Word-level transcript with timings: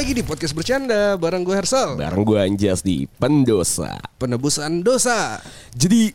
Lagi 0.00 0.16
di 0.16 0.24
podcast 0.24 0.56
bercanda 0.56 1.12
bareng 1.20 1.44
gue 1.44 1.52
Hersal. 1.52 2.00
Bareng 2.00 2.24
gue 2.24 2.40
Anjas 2.40 2.80
di 2.80 3.04
Pendosa. 3.04 4.00
Penebusan 4.16 4.80
dosa. 4.80 5.36
Jadi 5.76 6.08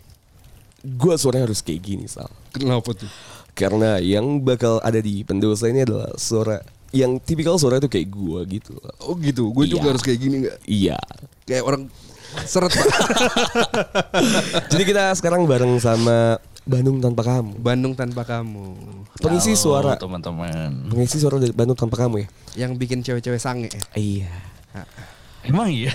gue 0.81 1.13
suaranya 1.21 1.45
harus 1.45 1.61
kayak 1.61 1.85
gini 1.85 2.09
Sal. 2.09 2.25
Kenapa 2.49 2.97
tuh? 2.97 3.05
Karena 3.53 4.01
yang 4.01 4.41
bakal 4.41 4.81
ada 4.81 4.97
di 4.97 5.21
Pendosa 5.21 5.69
ini 5.69 5.85
adalah 5.85 6.09
suara 6.17 6.65
yang 6.97 7.21
tipikal 7.21 7.61
suara 7.61 7.77
itu 7.77 7.85
kayak 7.85 8.09
gue 8.09 8.39
gitu. 8.57 8.73
Oh 9.05 9.13
gitu. 9.21 9.53
Gue 9.53 9.69
juga 9.69 9.85
Iya. 9.85 9.89
harus 9.93 10.01
kayak 10.01 10.17
gini 10.17 10.35
nggak? 10.49 10.57
Iya. 10.65 10.97
Kayak 11.45 11.63
orang 11.69 11.81
seret 12.41 12.73
pak. 12.73 12.89
Jadi 14.73 14.81
kita 14.81 15.13
sekarang 15.13 15.45
bareng 15.45 15.77
sama 15.77 16.41
Bandung 16.65 16.97
tanpa 16.97 17.21
kamu. 17.21 17.61
Bandung 17.61 17.93
tanpa 17.93 18.25
kamu. 18.25 18.73
Pengisi 19.21 19.53
Halo, 19.53 19.61
suara 19.61 19.93
teman-teman. 19.95 20.89
pengisi 20.89 21.21
suara 21.21 21.37
dari 21.37 21.53
Bandung 21.53 21.77
tanpa 21.77 21.93
kamu 21.95 22.25
ya. 22.25 22.27
Yang 22.65 22.71
bikin 22.81 22.99
cewek-cewek 22.99 23.37
sange. 23.37 23.69
ya? 23.69 23.81
Iya. 23.93 24.33
Emang 25.45 25.69
iya. 25.69 25.93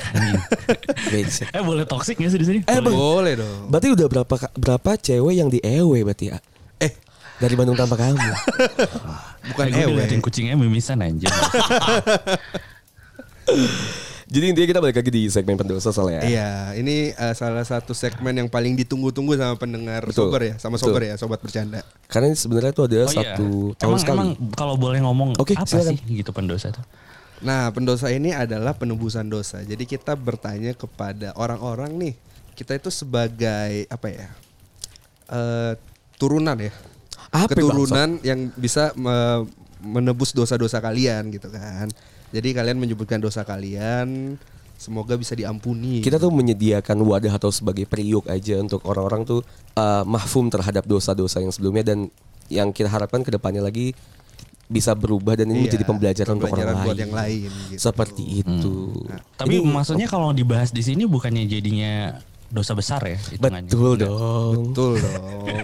Beda. 1.11 1.51
eh 1.51 1.59
boleh 1.61 1.83
toxic 1.83 2.15
nggak 2.17 2.31
sih 2.31 2.39
di 2.39 2.47
sini? 2.47 2.59
Eh, 2.65 2.79
Bang. 2.79 2.95
Boleh 2.95 3.35
dong. 3.35 3.67
Berarti 3.67 3.89
udah 3.91 4.07
berapa 4.07 4.35
berapa 4.55 4.91
cewek 4.95 5.35
yang 5.35 5.51
di 5.51 5.59
EW 5.59 5.91
berarti 6.07 6.31
ya? 6.31 6.39
Eh 6.79 6.95
Dari 7.43 7.59
Bandung 7.59 7.75
tanpa 7.75 7.99
kamu. 7.99 8.15
bukan 9.51 9.67
Eh, 9.67 9.85
gue 9.91 10.07
ewe. 10.07 10.23
kucingnya 10.23 10.55
mimisan 10.55 11.03
anjir. 11.03 11.27
Jadi 14.31 14.45
intinya 14.47 14.69
kita 14.71 14.79
balik 14.79 14.95
lagi 14.95 15.11
di 15.11 15.27
segmen 15.27 15.59
Pendosa 15.59 15.91
Sal 15.91 16.07
ya. 16.07 16.23
Iya, 16.23 16.51
ini 16.79 17.11
eh, 17.11 17.35
salah 17.35 17.67
satu 17.67 17.91
segmen 17.91 18.31
yang 18.31 18.47
paling 18.47 18.79
ditunggu-tunggu 18.79 19.35
sama 19.35 19.59
pendengar 19.59 20.07
Betul. 20.07 20.31
sober 20.31 20.41
ya, 20.47 20.55
sama 20.55 20.79
Betul. 20.79 20.87
sober 20.87 21.03
ya, 21.03 21.15
sobat 21.19 21.43
bercanda. 21.43 21.83
Karena 22.07 22.31
ini 22.31 22.39
sebenarnya 22.39 22.71
itu 22.71 22.83
ada 22.87 22.95
Oh 22.95 23.03
iya. 23.03 23.11
satu 23.11 23.49
tahun 23.75 23.91
Emang 23.91 23.99
sekali. 23.99 24.15
emang 24.15 24.31
kalau 24.55 24.75
boleh 24.79 25.03
ngomong 25.03 25.35
Oke, 25.35 25.59
apa 25.59 25.67
silakan. 25.67 25.99
sih 25.99 26.23
gitu 26.23 26.31
pendosa 26.31 26.71
tuh? 26.71 26.87
Nah, 27.43 27.75
pendosa 27.75 28.07
ini 28.15 28.31
adalah 28.31 28.79
penebusan 28.79 29.27
dosa. 29.27 29.67
Jadi 29.67 29.83
kita 29.83 30.15
bertanya 30.15 30.79
kepada 30.79 31.35
orang-orang 31.35 31.91
nih, 31.99 32.15
kita 32.55 32.79
itu 32.79 32.87
sebagai 32.89 33.91
apa 33.91 34.07
ya? 34.09 34.29
eh 35.27 35.73
turunan 36.19 36.55
ya. 36.55 36.71
Apa, 37.31 37.51
Keturunan 37.51 38.19
yang 38.23 38.51
bisa 38.55 38.95
me- 38.95 39.47
menebus 39.81 40.31
dosa-dosa 40.31 40.79
kalian 40.79 41.35
gitu 41.35 41.51
kan. 41.51 41.91
Jadi 42.31 42.55
kalian 42.55 42.79
menyebutkan 42.79 43.19
dosa 43.19 43.43
kalian, 43.43 44.39
semoga 44.75 45.19
bisa 45.19 45.35
diampuni. 45.35 45.99
Kita 46.01 46.17
tuh 46.17 46.31
menyediakan 46.31 47.03
wadah 47.03 47.35
atau 47.35 47.51
sebagai 47.51 47.85
periuk 47.85 48.27
aja 48.27 48.57
untuk 48.57 48.81
orang-orang 48.87 49.27
tuh 49.27 49.41
uh, 49.75 50.07
mahfum 50.07 50.47
terhadap 50.47 50.87
dosa-dosa 50.87 51.43
yang 51.43 51.51
sebelumnya 51.51 51.83
dan 51.85 52.07
yang 52.47 52.71
kita 52.71 52.87
harapkan 52.87 53.23
ke 53.23 53.31
depannya 53.31 53.63
lagi 53.63 53.95
bisa 54.71 54.95
berubah 54.95 55.35
dan 55.35 55.51
ini 55.51 55.55
Iya, 55.59 55.65
menjadi 55.67 55.85
pembelajaran, 55.85 56.35
untuk 56.39 56.47
pembelajaran 56.47 56.71
orang 56.73 56.87
buat 56.87 56.95
lain. 56.95 57.03
yang 57.03 57.15
lain, 57.19 57.51
gitu. 57.75 57.81
Seperti 57.83 58.25
itu. 58.39 58.75
Tapi 59.35 59.55
Ini- 59.59 59.67
maksudnya 59.67 60.07
kalau 60.07 60.31
dibahas 60.31 60.71
di 60.71 60.83
sini 60.87 61.11
bukannya 61.11 61.43
jadinya 61.45 62.15
dosa 62.51 62.75
besar 62.75 62.99
ya 63.07 63.19
hitungannya? 63.31 63.71
betul 63.71 63.95
dong. 63.95 64.75
Betul 64.75 64.93
dong. 64.99 65.55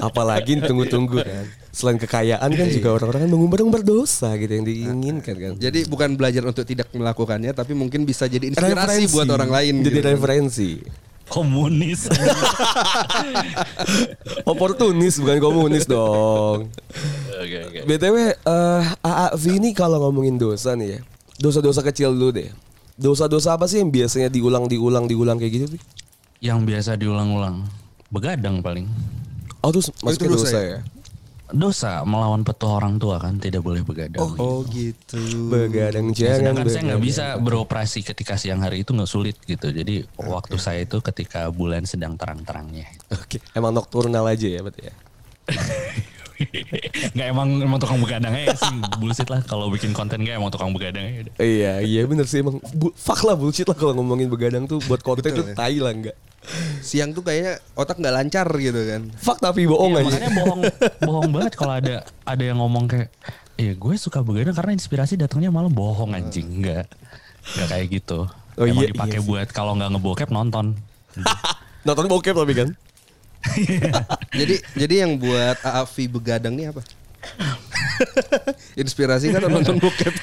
Apalagi 0.08 0.62
tunggu-tunggu 0.62 1.26
kan. 1.26 1.44
Selain 1.74 1.98
kekayaan 1.98 2.50
kan 2.54 2.66
juga 2.70 2.88
orang-orang 2.94 3.26
kan 3.26 3.30
mengumbar 3.30 3.82
berdosa 3.82 4.30
gitu 4.38 4.50
yang 4.50 4.66
diinginkan 4.66 5.34
kan. 5.34 5.52
Jadi 5.58 5.90
bukan 5.90 6.14
belajar 6.14 6.46
untuk 6.46 6.62
tidak 6.62 6.86
melakukannya, 6.94 7.50
tapi 7.50 7.74
mungkin 7.74 8.06
bisa 8.06 8.30
jadi 8.30 8.46
inspirasi 8.46 9.06
Referensi. 9.06 9.14
buat 9.14 9.28
orang 9.30 9.50
lain. 9.50 9.74
Jadi 9.82 9.98
gitu. 9.98 10.10
referensi. 10.14 10.70
Komunis. 11.30 12.10
Oportunis 14.50 15.14
bukan 15.22 15.38
komunis 15.38 15.86
dong. 15.86 16.66
Oke 17.38 17.58
oke. 17.70 17.78
BTW 17.86 18.16
eh 18.34 18.84
AAV 18.98 19.44
ini 19.62 19.70
kalau 19.70 20.02
ngomongin 20.10 20.38
dosa 20.38 20.74
nih 20.74 20.94
ya. 20.94 20.98
Dosa-dosa 21.38 21.86
kecil 21.86 22.14
dulu 22.14 22.34
deh. 22.34 22.50
Dosa-dosa 23.00 23.56
apa 23.56 23.64
sih 23.64 23.80
yang 23.80 23.88
biasanya 23.88 24.28
diulang 24.28 24.68
diulang 24.68 25.08
diulang 25.08 25.40
kayak 25.40 25.52
gitu 25.56 25.66
sih? 25.76 25.80
Yang 26.44 26.58
biasa 26.68 26.90
diulang-ulang. 27.00 27.64
Begadang 28.12 28.60
paling. 28.60 28.84
Oh 29.64 29.72
terus 29.72 29.88
masuknya 30.04 30.36
dosa 30.36 30.44
dosa, 30.44 30.58
ya? 30.60 30.68
ya? 30.68 30.80
Dosa 31.50 31.92
melawan 32.06 32.44
petua 32.46 32.78
orang 32.78 33.00
tua 33.00 33.16
kan 33.16 33.40
tidak 33.40 33.64
boleh 33.64 33.80
begadang. 33.80 34.20
Oh 34.36 34.62
gitu. 34.68 35.48
Begadang 35.48 36.12
Ya, 36.12 36.36
jangan 36.36 36.60
sedangkan 36.60 36.66
saya 36.68 36.82
nggak 36.92 37.00
begadang. 37.00 37.08
bisa 37.08 37.24
beroperasi 37.40 37.98
ketika 38.04 38.36
siang 38.36 38.60
hari 38.60 38.84
itu 38.84 38.92
nggak 38.92 39.10
sulit 39.10 39.36
gitu. 39.48 39.72
Jadi 39.72 40.04
waktu 40.20 40.56
saya 40.60 40.84
itu 40.84 41.00
ketika 41.00 41.48
bulan 41.48 41.88
sedang 41.88 42.20
terang-terangnya. 42.20 42.84
Oke, 43.16 43.40
emang 43.56 43.72
nocturnal 43.72 44.28
aja 44.28 44.46
ya 44.46 44.60
berarti 44.60 44.92
ya. 44.92 44.94
Nggak 47.14 47.26
emang 47.28 47.48
emang 47.60 47.78
tukang 47.78 48.00
begadang 48.00 48.32
aja 48.32 48.56
sih 48.56 48.76
bullshit 48.96 49.28
lah 49.28 49.40
kalau 49.42 49.68
bikin 49.68 49.92
konten 49.92 50.20
nggak 50.20 50.36
emang 50.36 50.48
tukang 50.48 50.72
begadang 50.72 51.04
aja. 51.04 51.20
udah. 51.22 51.34
Iya, 51.36 51.72
iya 51.80 52.02
bener 52.04 52.24
sih 52.24 52.40
emang 52.40 52.58
bu, 52.72 52.90
fuck 52.92 53.20
lah 53.22 53.34
bullshit 53.34 53.64
lah 53.64 53.74
kalau 53.74 53.92
ngomongin 53.94 54.26
begadang 54.26 54.64
tuh 54.64 54.80
buat 54.84 55.00
konten 55.00 55.22
Betul 55.22 55.36
tuh 55.36 55.46
ya. 55.50 55.54
tai 55.54 55.76
lah 55.76 55.92
enggak. 55.92 56.16
Siang 56.80 57.12
tuh 57.12 57.20
kayaknya 57.20 57.60
otak 57.74 58.00
nggak 58.00 58.14
lancar 58.14 58.48
gitu 58.56 58.80
kan. 58.80 59.02
Fuck 59.14 59.38
tapi 59.38 59.68
bohong 59.68 59.92
Iya, 59.92 60.00
aja. 60.00 60.06
makanya 60.08 60.30
bohong 60.34 60.60
bohong 60.98 61.28
banget 61.30 61.52
kalau 61.54 61.74
ada 61.76 61.94
ada 62.24 62.42
yang 62.42 62.58
ngomong 62.58 62.88
kayak 62.88 63.12
Iya 63.54 63.76
gue 63.76 63.94
suka 63.94 64.24
begadang 64.24 64.56
karena 64.56 64.72
inspirasi 64.72 65.20
datangnya 65.20 65.52
malam 65.52 65.68
bohong 65.68 66.16
anjing 66.16 66.64
nggak 66.64 66.88
nggak 67.56 67.68
kayak 67.68 67.86
gitu. 67.92 68.24
Oh, 68.56 68.64
Emang 68.64 68.84
iya, 68.84 68.92
dipakai 68.92 69.20
iya 69.20 69.24
buat 69.24 69.48
kalau 69.52 69.76
nggak 69.76 69.92
ngebokep 69.92 70.28
nonton. 70.28 70.76
Nonton 71.86 72.06
bokep 72.08 72.32
tapi 72.32 72.52
kan. 72.52 72.68
Jadi 74.30 74.54
jadi 74.76 74.94
yang 75.06 75.16
buat 75.16 75.56
AAV 75.64 75.96
begadang 76.12 76.54
nih 76.56 76.72
apa? 76.72 76.82
Inspirasi 78.80 79.32
kan 79.32 79.44
nonton 79.44 79.76
bokep. 79.76 80.14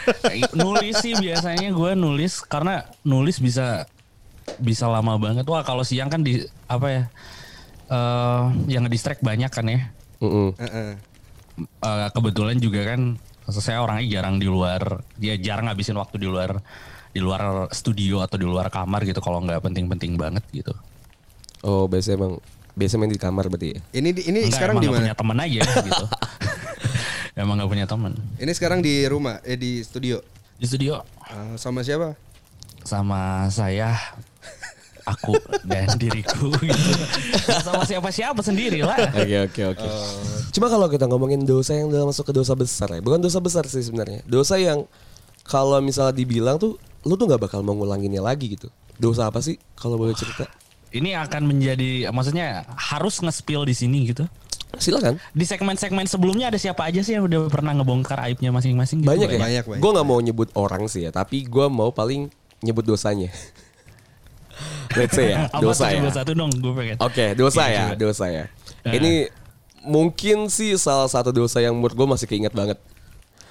nulis 0.57 0.97
sih 1.01 1.13
biasanya 1.13 1.69
gue 1.69 1.91
nulis 1.93 2.41
karena 2.45 2.85
nulis 3.05 3.37
bisa 3.37 3.85
bisa 4.57 4.89
lama 4.89 5.19
banget 5.19 5.45
wah 5.45 5.61
kalau 5.61 5.85
siang 5.85 6.09
kan 6.09 6.23
di 6.25 6.41
apa 6.65 6.87
ya 6.89 7.03
eh 7.87 8.43
yang 8.71 8.89
distract 8.89 9.21
banyak 9.21 9.51
kan 9.51 9.65
ya 9.69 9.93
Mm-mm. 10.23 10.57
Heeh. 10.57 10.91
Eh, 11.61 12.07
kebetulan 12.13 12.57
juga 12.57 12.81
kan 12.95 13.17
saya 13.49 13.81
orangnya 13.85 14.05
jarang 14.09 14.41
di 14.41 14.49
luar 14.49 15.05
dia 15.15 15.37
jarang 15.37 15.69
ngabisin 15.69 15.97
waktu 16.01 16.17
di 16.17 16.27
luar 16.27 16.57
di 17.13 17.21
luar 17.21 17.69
studio 17.73 18.21
atau 18.25 18.37
di 18.41 18.45
luar 18.45 18.73
kamar 18.73 19.05
gitu 19.05 19.21
kalau 19.21 19.41
nggak 19.45 19.61
penting-penting 19.61 20.17
banget 20.17 20.43
gitu 20.49 20.73
Oh, 21.65 21.89
biasa 21.89 22.13
emang 22.13 22.37
biasa 22.77 22.93
main 22.95 23.09
di 23.09 23.17
kamar 23.17 23.49
berarti 23.49 23.73
ya. 23.73 23.79
Ini 23.91 24.09
di- 24.11 24.25
ini 24.25 24.39
Enggak, 24.43 24.53
sekarang 24.55 24.75
di 24.77 24.85
mana? 24.85 24.97
punya 25.01 25.13
temen 25.13 25.37
aja 25.39 25.61
gitu 25.89 26.05
emang 27.35 27.57
nggak 27.57 27.69
punya 27.69 27.85
temen 27.85 28.13
Ini 28.35 28.51
sekarang 28.51 28.79
di 28.79 29.05
rumah, 29.05 29.41
eh 29.41 29.53
di 29.53 29.81
studio. 29.81 30.21
di 30.53 30.65
studio 30.65 31.01
Eh, 31.27 31.53
sama 31.55 31.81
siapa? 31.81 32.13
sama 32.81 33.19
saya 33.47 33.99
aku 35.03 35.35
dan 35.63 35.91
diriku 35.99 36.47
gitu 36.53 36.91
sama 37.59 37.83
siapa-siapa 37.83 38.39
sendiri 38.39 38.79
lah 38.79 38.95
Oke 39.13 39.37
oke 39.43 39.61
oke. 39.71 39.87
Cuma 40.49 40.67
kalau 40.67 40.87
kita 40.87 41.03
ngomongin 41.05 41.43
dosa 41.43 41.73
yang 41.73 41.87
udah 41.87 42.05
masuk 42.05 42.25
ke 42.25 42.33
dosa 42.33 42.53
besar 42.53 42.87
ya, 42.89 42.99
bukan 42.99 43.19
dosa 43.19 43.37
besar 43.37 43.63
sih 43.65 43.81
sebenarnya. 43.81 44.23
Dosa 44.23 44.55
yang 44.55 44.87
kalau 45.43 45.77
misalnya 45.79 46.11
dibilang 46.13 46.55
tuh 46.55 46.75
lu 47.03 47.13
tuh 47.13 47.23
nggak 47.25 47.39
bakal 47.41 47.59
mau 47.59 47.71
ngulanginnya 47.73 48.19
lagi 48.19 48.51
gitu. 48.51 48.71
Dosa 48.95 49.27
apa 49.27 49.39
sih 49.39 49.59
kalau 49.73 49.95
boleh 49.95 50.11
cerita? 50.11 50.47
Ini 50.97 51.13
akan 51.13 51.41
menjadi 51.45 52.09
maksudnya 52.09 52.65
harus 52.75 53.21
nge-spill 53.21 53.63
di 53.63 53.75
sini 53.77 54.09
gitu. 54.09 54.25
Silakan. 54.77 55.17
Di 55.31 55.45
segmen-segmen 55.47 56.05
sebelumnya 56.05 56.51
ada 56.51 56.59
siapa 56.59 56.85
aja 56.85 56.99
sih 57.01 57.15
yang 57.17 57.25
udah 57.25 57.47
pernah 57.49 57.71
ngebongkar 57.73 58.19
aibnya 58.27 58.51
masing-masing 58.51 59.01
gitu? 59.01 59.09
Banyak 59.09 59.29
ya. 59.31 59.39
Banyak, 59.39 59.63
banyak. 59.65 59.81
Gue 59.81 59.91
nggak 59.95 60.07
mau 60.07 60.19
nyebut 60.19 60.49
orang 60.53 60.85
sih 60.91 61.07
ya, 61.07 61.11
tapi 61.15 61.47
gue 61.47 61.65
mau 61.71 61.89
paling 61.89 62.29
nyebut 62.61 62.83
dosanya. 62.85 63.31
Let's 64.97 65.13
say 65.13 65.33
ya, 65.33 65.45
dosa 65.63 65.93
ya. 65.93 66.01
satu 66.09 66.33
dong 66.33 66.49
gue 66.51 66.73
pengen. 66.73 66.97
Oke, 67.01 67.37
dosa 67.37 67.69
Iya, 67.69 67.73
ya, 67.73 67.85
coba. 67.93 67.95
dosa 68.01 68.25
ya. 68.29 68.45
Nah. 68.85 68.93
Ini 68.97 69.11
mungkin 69.87 70.51
sih 70.51 70.73
salah 70.75 71.07
satu 71.07 71.29
dosa 71.31 71.61
yang 71.63 71.77
menurut 71.77 71.95
gue 71.95 72.07
masih 72.07 72.27
keinget 72.27 72.53
banget. 72.53 72.77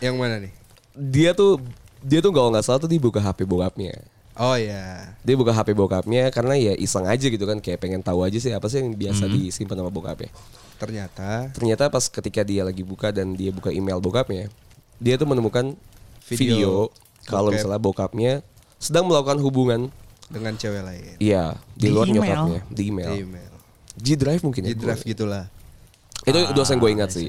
Yang 0.03 0.15
mana 0.19 0.35
nih? 0.43 0.53
Dia 0.93 1.31
tuh 1.33 1.63
dia 2.03 2.21
tuh 2.21 2.31
kalau 2.31 2.51
nggak 2.53 2.65
salah 2.67 2.81
tuh 2.83 2.91
dibuka 2.91 3.19
HP 3.23 3.47
bokapnya. 3.49 3.95
Oh 4.37 4.53
ya. 4.53 5.17
Dia 5.25 5.35
buka 5.35 5.49
HP 5.51 5.73
bokapnya 5.73 6.29
karena 6.29 6.55
ya 6.55 6.77
iseng 6.77 7.09
aja 7.09 7.25
gitu 7.25 7.43
kan 7.43 7.57
kayak 7.57 7.81
pengen 7.81 8.05
tahu 8.05 8.21
aja 8.21 8.37
sih 8.37 8.53
apa 8.53 8.69
sih 8.69 8.85
yang 8.85 8.93
biasa 8.93 9.25
disimpan 9.27 9.81
sama 9.81 9.89
bokapnya. 9.89 10.29
Ternyata 10.77 11.57
Ternyata 11.57 11.89
pas 11.89 12.05
ketika 12.05 12.45
dia 12.45 12.61
lagi 12.61 12.85
buka 12.85 13.09
dan 13.09 13.33
dia 13.33 13.49
buka 13.49 13.73
email 13.73 13.97
bokapnya, 13.97 14.53
dia 15.01 15.17
tuh 15.17 15.25
menemukan 15.25 15.73
Video 16.27 16.37
video, 16.59 16.73
kalau 17.25 17.49
bokep. 17.49 17.55
misalnya 17.57 17.81
bokapnya 17.81 18.33
sedang 18.77 19.07
melakukan 19.07 19.39
hubungan 19.41 19.81
dengan 20.27 20.53
cewek 20.53 20.83
lain. 20.83 21.15
iya 21.17 21.55
di, 21.73 21.87
Di 21.87 21.95
luar 21.95 22.11
email. 22.11 22.19
nyokapnya 22.21 22.61
di 22.69 22.83
email. 22.91 23.09
Di 23.09 23.19
email. 23.23 23.53
G 23.97 24.07
Drive 24.15 24.43
mungkin 24.45 24.63
ya. 24.67 24.69
Di 24.69 24.77
draft 24.77 25.05
gitulah. 25.07 25.45
Itu 26.27 26.39
dosa 26.53 26.75
yang 26.75 26.83
gue 26.83 26.91
Ah, 26.91 26.97
ingat 26.99 27.11
sih. 27.15 27.29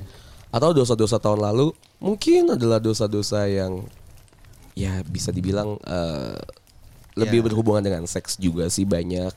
Atau 0.50 0.74
dosa-dosa 0.74 1.22
tahun 1.22 1.40
lalu 1.40 1.72
mungkin 2.02 2.52
adalah 2.52 2.82
dosa-dosa 2.82 3.46
yang 3.46 3.86
ya 4.74 5.06
bisa 5.06 5.30
dibilang 5.30 5.78
eh, 5.80 6.42
lebih 7.18 7.42
Ya. 7.42 7.46
berhubungan 7.50 7.82
dengan 7.82 8.06
seks 8.06 8.38
juga 8.38 8.70
sih 8.70 8.86
banyak. 8.86 9.34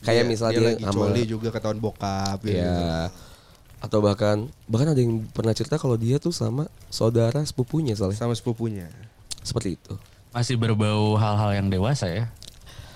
Kayak 0.00 0.24
Dia- 0.24 0.30
misalnya 0.30 0.54
dia 0.54 0.62
dia 0.62 0.70
lagi 0.72 0.84
sama 0.86 1.00
coli 1.04 1.22
juga 1.22 1.48
ketahuan 1.50 1.78
bokap 1.78 2.38
gitu. 2.40 2.56
ya 2.56 3.10
atau 3.78 4.02
bahkan 4.02 4.36
bahkan 4.66 4.90
ada 4.90 4.98
yang 4.98 5.22
pernah 5.28 5.54
cerita 5.54 5.78
kalau 5.78 5.94
dia 5.94 6.18
tuh 6.18 6.30
sama 6.30 6.66
saudara 6.88 7.38
sepupunya 7.44 7.94
soalnya. 7.94 8.18
Sama 8.18 8.34
sepupunya. 8.34 8.90
Seperti 9.38 9.78
itu. 9.78 9.94
Masih 10.30 10.58
berbau 10.58 11.14
hal-hal 11.14 11.54
yang 11.54 11.66
dewasa 11.68 12.10
ya. 12.10 12.26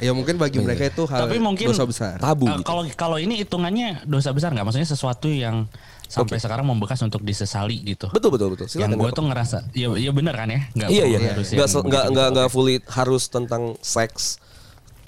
Ya 0.02 0.10
mungkin 0.10 0.34
bagi 0.34 0.58
mereka 0.58 0.90
itu 0.90 1.06
hal 1.06 1.30
Tapi 1.30 1.38
mungkin- 1.38 1.70
dosa 1.70 1.86
besar. 1.86 2.18
Tabu 2.18 2.50
Eh, 2.50 2.58
gitu. 2.58 2.66
Kalau 2.66 2.82
kalau 2.98 3.18
ini 3.22 3.38
hitungannya 3.38 4.02
dosa 4.02 4.34
besar 4.34 4.50
nggak? 4.50 4.66
Maksudnya 4.66 4.90
sesuatu 4.90 5.30
yang 5.30 5.70
sampai 6.12 6.36
sekarang 6.36 6.68
membekas 6.68 7.00
untuk 7.00 7.24
disesali 7.24 7.80
gitu. 7.82 8.12
Betul 8.12 8.30
betul 8.30 8.52
betul. 8.52 8.68
yang 8.76 8.92
Silakan. 8.92 9.00
gue 9.00 9.10
tuh 9.10 9.24
ngerasa, 9.24 9.56
ya, 9.72 9.88
ya 9.96 10.12
bener 10.12 10.34
kan 10.36 10.44
ya? 10.46 10.60
Nggak 10.76 10.88
Iya 10.88 11.02
perlu 11.02 11.12
iya. 11.16 11.30
harus 11.32 11.46
yang 11.48 11.58
se- 11.64 11.80
nggak 11.80 11.88
begitu. 11.88 12.12
nggak 12.12 12.26
nggak 12.30 12.48
fully 12.52 12.76
harus 12.86 13.22
tentang 13.26 13.62
seks. 13.80 14.36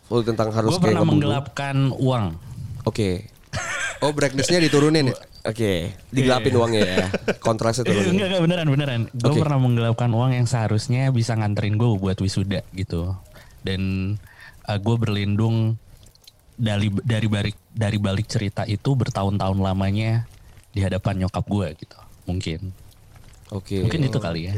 Fully 0.04 0.24
tentang 0.24 0.48
harus 0.48 0.68
Gue 0.68 0.78
kayak 0.78 0.84
pernah 0.88 1.00
ngebunuh. 1.00 1.12
menggelapkan 1.12 1.76
uang. 1.94 2.24
Oke. 2.82 3.28
Oh 4.00 4.10
brightness-nya 4.10 4.58
diturunin 4.58 5.12
ya? 5.12 5.16
Oke, 5.44 5.92
digelapin 6.08 6.56
uangnya 6.56 6.82
ya. 6.82 7.06
Kontrasnya 7.38 7.84
enggak, 7.84 8.00
turun. 8.00 8.12
enggak 8.16 8.42
beneran 8.42 8.66
beneran. 8.66 9.00
Gue 9.12 9.28
Oke. 9.30 9.40
pernah 9.44 9.56
menggelapkan 9.56 10.08
uang 10.08 10.32
yang 10.34 10.44
seharusnya 10.44 11.08
bisa 11.08 11.32
nganterin 11.32 11.76
gue 11.76 11.88
buat 11.94 12.16
wisuda 12.16 12.64
gitu. 12.72 13.12
Dan 13.60 14.16
gue 14.64 14.96
berlindung 14.96 15.76
dari 16.54 16.88
dari 17.00 17.28
balik 17.28 17.56
dari 17.68 17.98
balik 17.98 18.24
cerita 18.24 18.64
itu 18.64 18.94
bertahun-tahun 18.94 19.58
lamanya 19.58 20.24
di 20.74 20.80
hadapan 20.82 21.24
nyokap 21.24 21.44
gue 21.46 21.66
gitu. 21.78 21.98
Mungkin. 22.26 22.60
Oke. 23.54 23.86
Mungkin 23.86 24.10
itu 24.10 24.18
kali 24.18 24.50
ya. 24.50 24.54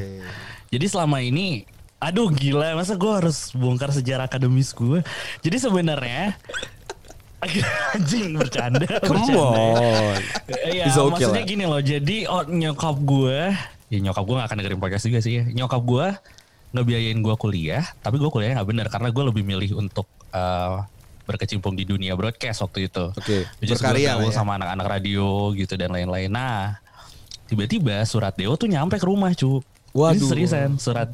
Jadi 0.72 0.86
selama 0.88 1.20
ini 1.20 1.68
aduh 1.96 2.28
gila 2.28 2.76
masa 2.76 2.92
gue 2.92 3.08
harus 3.08 3.52
bongkar 3.52 3.92
sejarah 3.92 4.26
akademis 4.26 4.72
gue. 4.72 5.04
Jadi 5.44 5.56
sebenarnya 5.60 6.34
anjing 7.94 8.32
bercanda. 8.34 8.88
Come 9.04 9.28
bercanda. 9.28 9.36
on. 9.36 10.20
It's 10.48 10.96
okay 10.96 11.12
maksudnya 11.12 11.44
lah. 11.44 11.52
gini 11.52 11.64
loh. 11.68 11.80
Jadi 11.84 12.16
oh, 12.26 12.42
nyokap 12.48 12.96
gue, 13.04 13.38
ya 13.92 13.98
nyokap 14.00 14.24
gue 14.24 14.34
gak 14.40 14.48
akan 14.48 14.56
dengerin 14.64 14.80
podcast 14.80 15.04
juga 15.04 15.20
sih. 15.20 15.40
ya. 15.40 15.44
Nyokap 15.44 15.82
gue 15.84 16.06
ngebiayain 16.74 17.20
gue 17.20 17.34
kuliah, 17.38 17.84
tapi 18.00 18.20
gue 18.20 18.28
kuliahnya 18.28 18.60
nggak 18.60 18.68
bener 18.68 18.86
karena 18.92 19.08
gue 19.08 19.24
lebih 19.32 19.42
milih 19.46 19.70
untuk 19.80 20.04
eh, 20.34 20.76
berkecimpung 21.26 21.74
di 21.74 21.82
dunia 21.82 22.14
broadcast 22.14 22.62
waktu 22.62 22.86
itu. 22.86 23.10
Oke. 23.12 23.44
Is 23.60 23.68
Berkarya 23.74 24.16
ya. 24.16 24.30
sama 24.32 24.56
anak-anak 24.56 24.86
radio 24.86 25.50
gitu 25.52 25.74
dan 25.74 25.90
lain-lain. 25.92 26.30
Nah, 26.30 26.78
tiba-tiba 27.50 28.06
surat 28.06 28.32
Deo 28.38 28.54
tuh 28.54 28.70
nyampe 28.70 28.96
ke 28.96 29.06
rumah, 29.06 29.34
cu. 29.34 29.60
Ini 29.60 29.98
Waduh. 29.98 30.28
seriusan, 30.28 30.70
surat 30.76 31.08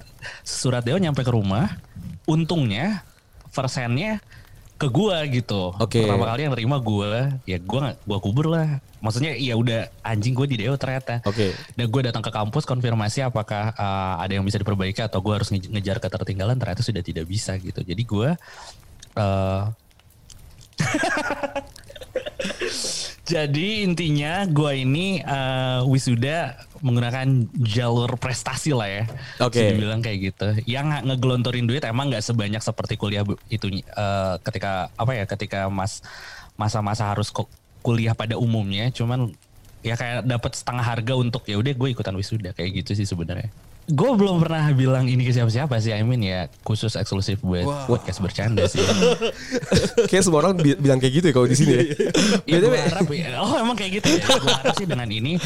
surat 0.44 0.82
Deo 0.85 1.00
nyampe 1.00 1.25
ke 1.25 1.32
rumah. 1.32 1.81
Untungnya 2.29 3.03
persennya 3.50 4.23
ke 4.76 4.91
gua 4.91 5.23
gitu. 5.31 5.70
Oke. 5.79 6.03
Pertama 6.03 6.26
kali 6.26 6.41
yang 6.44 6.53
nerima 6.53 6.76
gua, 6.82 7.38
ya 7.47 7.62
gua 7.62 7.94
gua 8.03 8.19
kubur 8.19 8.50
lah. 8.50 8.82
Maksudnya 9.03 9.35
ya 9.35 9.59
udah 9.59 9.91
anjing 10.06 10.31
gue 10.31 10.47
di 10.47 10.56
Deo 10.62 10.79
ternyata. 10.79 11.19
Oke. 11.26 11.50
Dan 11.75 11.91
gue 11.91 12.03
datang 12.06 12.23
ke 12.23 12.31
kampus 12.31 12.62
konfirmasi 12.62 13.26
apakah 13.26 13.75
uh, 13.75 14.23
ada 14.23 14.38
yang 14.38 14.47
bisa 14.47 14.62
diperbaiki 14.62 15.03
atau 15.03 15.19
gue 15.19 15.35
harus 15.35 15.50
nge- 15.50 15.67
ngejar 15.75 15.99
ketertinggalan 15.99 16.55
ternyata 16.55 16.87
sudah 16.87 17.03
tidak 17.03 17.26
bisa 17.26 17.59
gitu. 17.59 17.82
Jadi 17.82 17.99
gue 18.06 18.31
uh, 19.19 19.62
jadi 23.32 23.68
intinya 23.86 24.44
gue 24.44 24.72
ini 24.82 25.22
uh, 25.22 25.86
wisuda 25.86 26.58
menggunakan 26.82 27.46
jalur 27.62 28.10
prestasi 28.18 28.74
lah 28.74 28.90
ya. 28.90 29.04
Oke. 29.38 29.62
Bisa 29.62 29.72
dibilang 29.72 30.02
kayak 30.02 30.18
gitu. 30.32 30.48
Yang 30.66 31.06
ngegelontorin 31.06 31.66
duit 31.70 31.86
emang 31.86 32.10
nggak 32.10 32.26
sebanyak 32.26 32.60
seperti 32.60 32.98
kuliah 32.98 33.22
itu 33.48 33.70
uh, 33.94 34.36
ketika 34.42 34.90
apa 34.98 35.12
ya 35.14 35.24
ketika 35.24 35.70
mas 35.70 36.02
masa-masa 36.58 37.14
harus 37.14 37.30
kuliah 37.80 38.18
pada 38.18 38.34
umumnya. 38.34 38.90
Cuman 38.90 39.30
ya 39.86 39.94
kayak 39.94 40.26
dapat 40.26 40.52
setengah 40.58 40.84
harga 40.84 41.14
untuk 41.14 41.46
ya 41.46 41.56
udah 41.58 41.72
gue 41.72 41.88
ikutan 41.94 42.14
wisuda 42.18 42.50
kayak 42.52 42.82
gitu 42.82 42.98
sih 42.98 43.06
sebenarnya. 43.06 43.48
Gue 43.90 44.11
belum 44.14 44.38
pernah 44.38 44.70
bilang 44.70 45.11
ini 45.11 45.26
ke 45.26 45.34
siapa-siapa 45.34 45.75
sih. 45.82 45.90
I 45.90 46.06
mean 46.06 46.23
ya 46.23 46.46
khusus 46.62 46.94
eksklusif 46.94 47.43
buat 47.43 47.90
podcast 47.90 48.23
bercanda 48.23 48.70
sih. 48.70 48.82
Kayak 50.11 50.23
semua 50.23 50.46
orang 50.46 50.55
bi- 50.58 50.79
bilang 50.79 51.02
kayak 51.02 51.12
gitu 51.19 51.26
ya 51.31 51.34
kalau 51.34 51.49
di 51.50 51.56
sini 51.58 51.73
ya. 51.75 51.84
Ya, 52.62 52.87
harap 52.87 53.08
ya. 53.11 53.43
Oh 53.43 53.58
emang 53.58 53.75
kayak 53.75 54.02
gitu 54.02 54.08
ya. 54.14 54.23
Gue 54.38 54.52
harap 54.55 54.75
sih 54.79 54.87
dengan 54.87 55.08
ini 55.11 55.43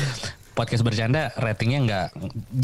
podcast 0.56 0.81
bercanda 0.81 1.37
ratingnya 1.37 1.79
nggak 1.85 2.06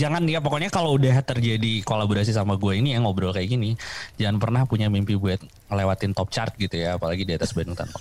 jangan 0.01 0.25
ya 0.25 0.41
pokoknya 0.41 0.73
kalau 0.73 0.97
udah 0.97 1.21
terjadi 1.21 1.85
kolaborasi 1.85 2.33
sama 2.33 2.57
gue 2.57 2.81
ini 2.81 2.97
yang 2.97 3.05
ngobrol 3.05 3.37
kayak 3.37 3.53
gini 3.53 3.77
jangan 4.17 4.41
pernah 4.41 4.65
punya 4.65 4.89
mimpi 4.89 5.13
buat 5.13 5.37
ngelewatin 5.69 6.17
top 6.17 6.33
chart 6.33 6.57
gitu 6.57 6.73
ya 6.73 6.97
apalagi 6.97 7.29
di 7.29 7.37
atas 7.37 7.53
Bandung 7.53 7.77
tanpa 7.77 8.01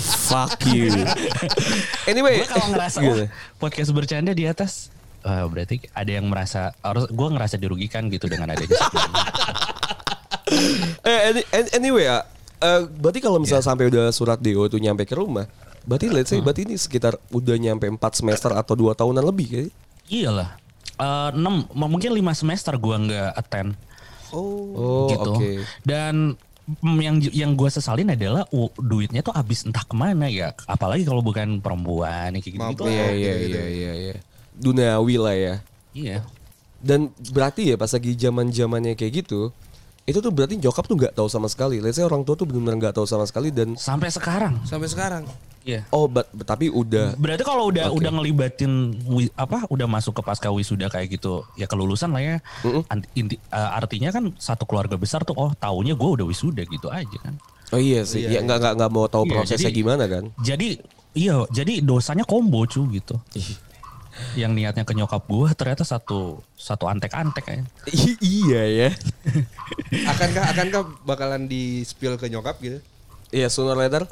fuck 0.00 0.60
you. 0.68 0.92
anyway, 2.10 2.44
gue 2.44 2.48
kalau 2.48 2.68
ngerasa 2.72 2.98
oh, 3.04 3.28
podcast 3.56 3.90
bercanda 3.92 4.32
di 4.32 4.44
atas 4.44 4.92
eh, 5.20 5.44
berarti 5.46 5.76
ada 5.90 6.10
yang 6.10 6.26
merasa 6.26 6.70
harus 6.78 7.06
gue 7.06 7.28
ngerasa 7.28 7.56
dirugikan 7.56 8.06
gitu 8.06 8.26
dengan 8.26 8.52
adanya. 8.52 8.78
Eh, 10.98 11.20
any- 11.28 11.48
any- 11.52 11.72
anyway 11.74 12.04
ya, 12.04 12.24
eh, 12.58 12.80
berarti 12.88 13.20
kalau 13.20 13.36
misalnya 13.36 13.60
sampai 13.62 13.88
udah 13.88 14.08
surat 14.08 14.40
DO 14.40 14.64
itu 14.64 14.80
nyampe 14.80 15.04
ke 15.04 15.12
rumah, 15.12 15.44
berarti 15.84 16.08
let's 16.08 16.32
say 16.32 16.40
berarti 16.40 16.64
ini 16.64 16.74
sekitar 16.74 17.20
udah 17.30 17.52
nyampe 17.54 17.84
4 17.84 18.00
semester 18.14 18.50
atau 18.52 18.72
2 18.72 18.92
tahunan 18.94 19.24
lebih 19.24 19.46
kayaknya. 19.46 19.72
iyalah 20.08 20.50
Eh, 20.98 21.30
enam 21.30 21.62
mungkin 21.70 22.10
lima 22.10 22.34
semester 22.34 22.74
gue 22.74 22.90
nggak 22.90 23.30
attend 23.32 23.78
Oh, 24.34 25.06
gitu. 25.08 25.30
oke. 25.30 25.52
Dan 25.80 26.34
mm, 26.82 26.98
yang 26.98 27.16
yang 27.30 27.50
gue 27.54 27.70
sesalin 27.70 28.10
adalah 28.10 28.42
uh, 28.50 28.66
duitnya 28.74 29.22
tuh 29.22 29.30
habis 29.30 29.62
entah 29.62 29.80
ke 29.80 29.94
mana 29.94 30.26
ya. 30.26 30.52
Apalagi 30.66 31.06
kalau 31.06 31.22
bukan 31.22 31.62
perempuan 31.62 32.34
kayak 32.34 32.44
gitu. 32.50 32.58
Maaf, 32.58 32.82
Iya, 32.82 33.06
iya, 33.14 33.32
iya, 33.38 33.64
iya, 33.64 33.92
iya. 33.94 34.16
Duniawi 34.58 35.16
lah 35.16 35.34
ya. 35.34 35.54
Iya. 35.94 36.18
Dan 36.78 37.10
berarti 37.30 37.70
ya 37.70 37.76
pas 37.76 37.90
lagi 37.90 38.14
zaman-zamannya 38.14 38.94
kayak 38.94 39.26
gitu, 39.26 39.50
itu 40.04 40.18
tuh 40.18 40.30
berarti 40.30 40.54
nyokap 40.56 40.86
tuh 40.86 40.94
nggak 40.94 41.14
tahu 41.14 41.26
sama 41.26 41.46
sekali. 41.46 41.82
Let's 41.82 41.98
say 41.98 42.06
orang 42.06 42.22
tua 42.22 42.34
tuh 42.34 42.46
benar-benar 42.46 42.78
nggak 42.78 42.94
tahu 42.94 43.06
sama 43.06 43.26
sekali 43.26 43.50
dan 43.50 43.74
Sampai 43.74 44.10
sekarang. 44.10 44.62
Sampai 44.62 44.86
sekarang. 44.86 45.24
Iya. 45.68 45.84
oh, 45.92 46.08
but, 46.08 46.24
tapi 46.48 46.72
udah 46.72 47.12
Berarti 47.20 47.44
kalau 47.44 47.68
udah 47.68 47.92
udah 47.92 48.08
ngelibatin 48.08 48.96
apa 49.36 49.68
udah 49.68 49.84
masuk 49.84 50.16
ke 50.16 50.22
pasca 50.24 50.48
wisuda 50.48 50.88
kayak 50.88 51.20
gitu 51.20 51.44
ya 51.60 51.68
kelulusan 51.68 52.08
lah 52.08 52.24
ya. 52.24 52.36
Anti- 52.88 53.10
inti- 53.12 53.36
eh, 53.36 53.70
artinya 53.76 54.08
kan 54.08 54.32
satu 54.40 54.64
keluarga 54.64 54.96
besar 54.96 55.28
tuh 55.28 55.36
oh 55.36 55.52
taunya 55.52 55.92
gue 55.92 56.08
udah 56.08 56.24
wisuda 56.24 56.64
gitu 56.64 56.88
aja 56.88 57.18
kan. 57.20 57.36
Oh 57.68 57.76
iya 57.76 58.00
sih, 58.00 58.24
ya 58.24 58.40
nggak 58.40 58.64
nggak 58.64 58.74
nggak 58.80 58.90
mau 58.96 59.12
tahu 59.12 59.28
Iya, 59.28 59.32
prosesnya 59.34 59.68
jadi- 59.68 59.76
gimana 59.76 60.04
kan? 60.08 60.24
Jadi 60.40 60.68
iya 61.12 61.36
jadi 61.52 61.84
dosanya 61.84 62.24
combo 62.24 62.64
cu 62.64 62.88
gitu. 62.88 63.20
Yang 64.34 64.52
niatnya 64.54 64.84
ke 64.84 64.94
nyokap 64.94 65.24
gue 65.26 65.48
ternyata 65.54 65.82
satu 65.82 66.42
satu 66.54 66.86
antek-antek 66.86 67.44
ya. 67.46 67.58
I- 67.90 68.20
iya 68.20 68.62
ya. 68.66 68.90
Akankah 70.12 70.44
akankah 70.52 70.82
bakalan 71.02 71.46
di 71.46 71.82
spill 71.82 72.18
ke 72.18 72.28
nyokap 72.28 72.58
gitu? 72.60 72.78
Iya 73.30 73.52
sooner 73.52 73.76
or 73.76 73.80
later. 73.80 74.02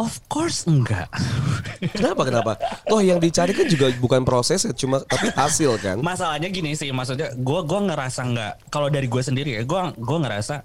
Of 0.00 0.24
course 0.26 0.64
enggak. 0.64 1.06
Kenapa 1.96 2.24
kenapa? 2.24 2.52
Toh 2.88 3.04
yang 3.04 3.20
dicari 3.20 3.52
kan 3.52 3.68
juga 3.68 3.92
bukan 4.00 4.24
prosesnya, 4.24 4.72
cuma 4.72 5.04
tapi 5.04 5.28
hasil 5.36 5.76
kan. 5.78 6.00
Masalahnya 6.00 6.48
gini 6.48 6.72
sih, 6.72 6.88
maksudnya 6.90 7.30
gue 7.36 7.60
gua 7.62 7.80
ngerasa 7.84 8.24
nggak. 8.24 8.52
Kalau 8.72 8.88
dari 8.88 9.04
gue 9.06 9.22
sendiri 9.22 9.60
ya, 9.60 9.62
gue 9.62 9.80
gua 10.00 10.18
ngerasa 10.24 10.64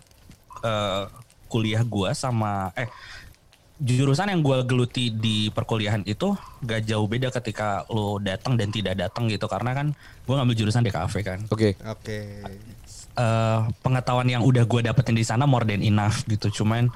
eh, 0.64 1.04
kuliah 1.52 1.84
gue 1.84 2.10
sama 2.16 2.72
eh 2.76 2.88
jurusan 3.78 4.34
yang 4.34 4.42
gue 4.42 4.58
geluti 4.66 5.14
di 5.14 5.54
perkuliahan 5.54 6.02
itu 6.10 6.34
gak 6.66 6.90
jauh 6.90 7.06
beda 7.06 7.30
ketika 7.30 7.86
lo 7.94 8.18
datang 8.18 8.58
dan 8.58 8.74
tidak 8.74 8.98
datang 8.98 9.30
gitu. 9.30 9.46
Karena 9.46 9.78
kan 9.78 9.94
gue 10.26 10.34
ngambil 10.34 10.56
jurusan 10.58 10.82
DKV 10.82 11.14
kan. 11.22 11.40
Oke. 11.54 11.78
Oke. 11.86 12.20
eh 13.18 13.60
pengetahuan 13.82 14.30
yang 14.30 14.46
udah 14.46 14.62
gue 14.70 14.86
dapetin 14.86 15.18
di 15.18 15.26
sana 15.26 15.50
more 15.50 15.66
than 15.66 15.82
enough 15.86 16.26
gitu. 16.30 16.62
Cuman 16.62 16.90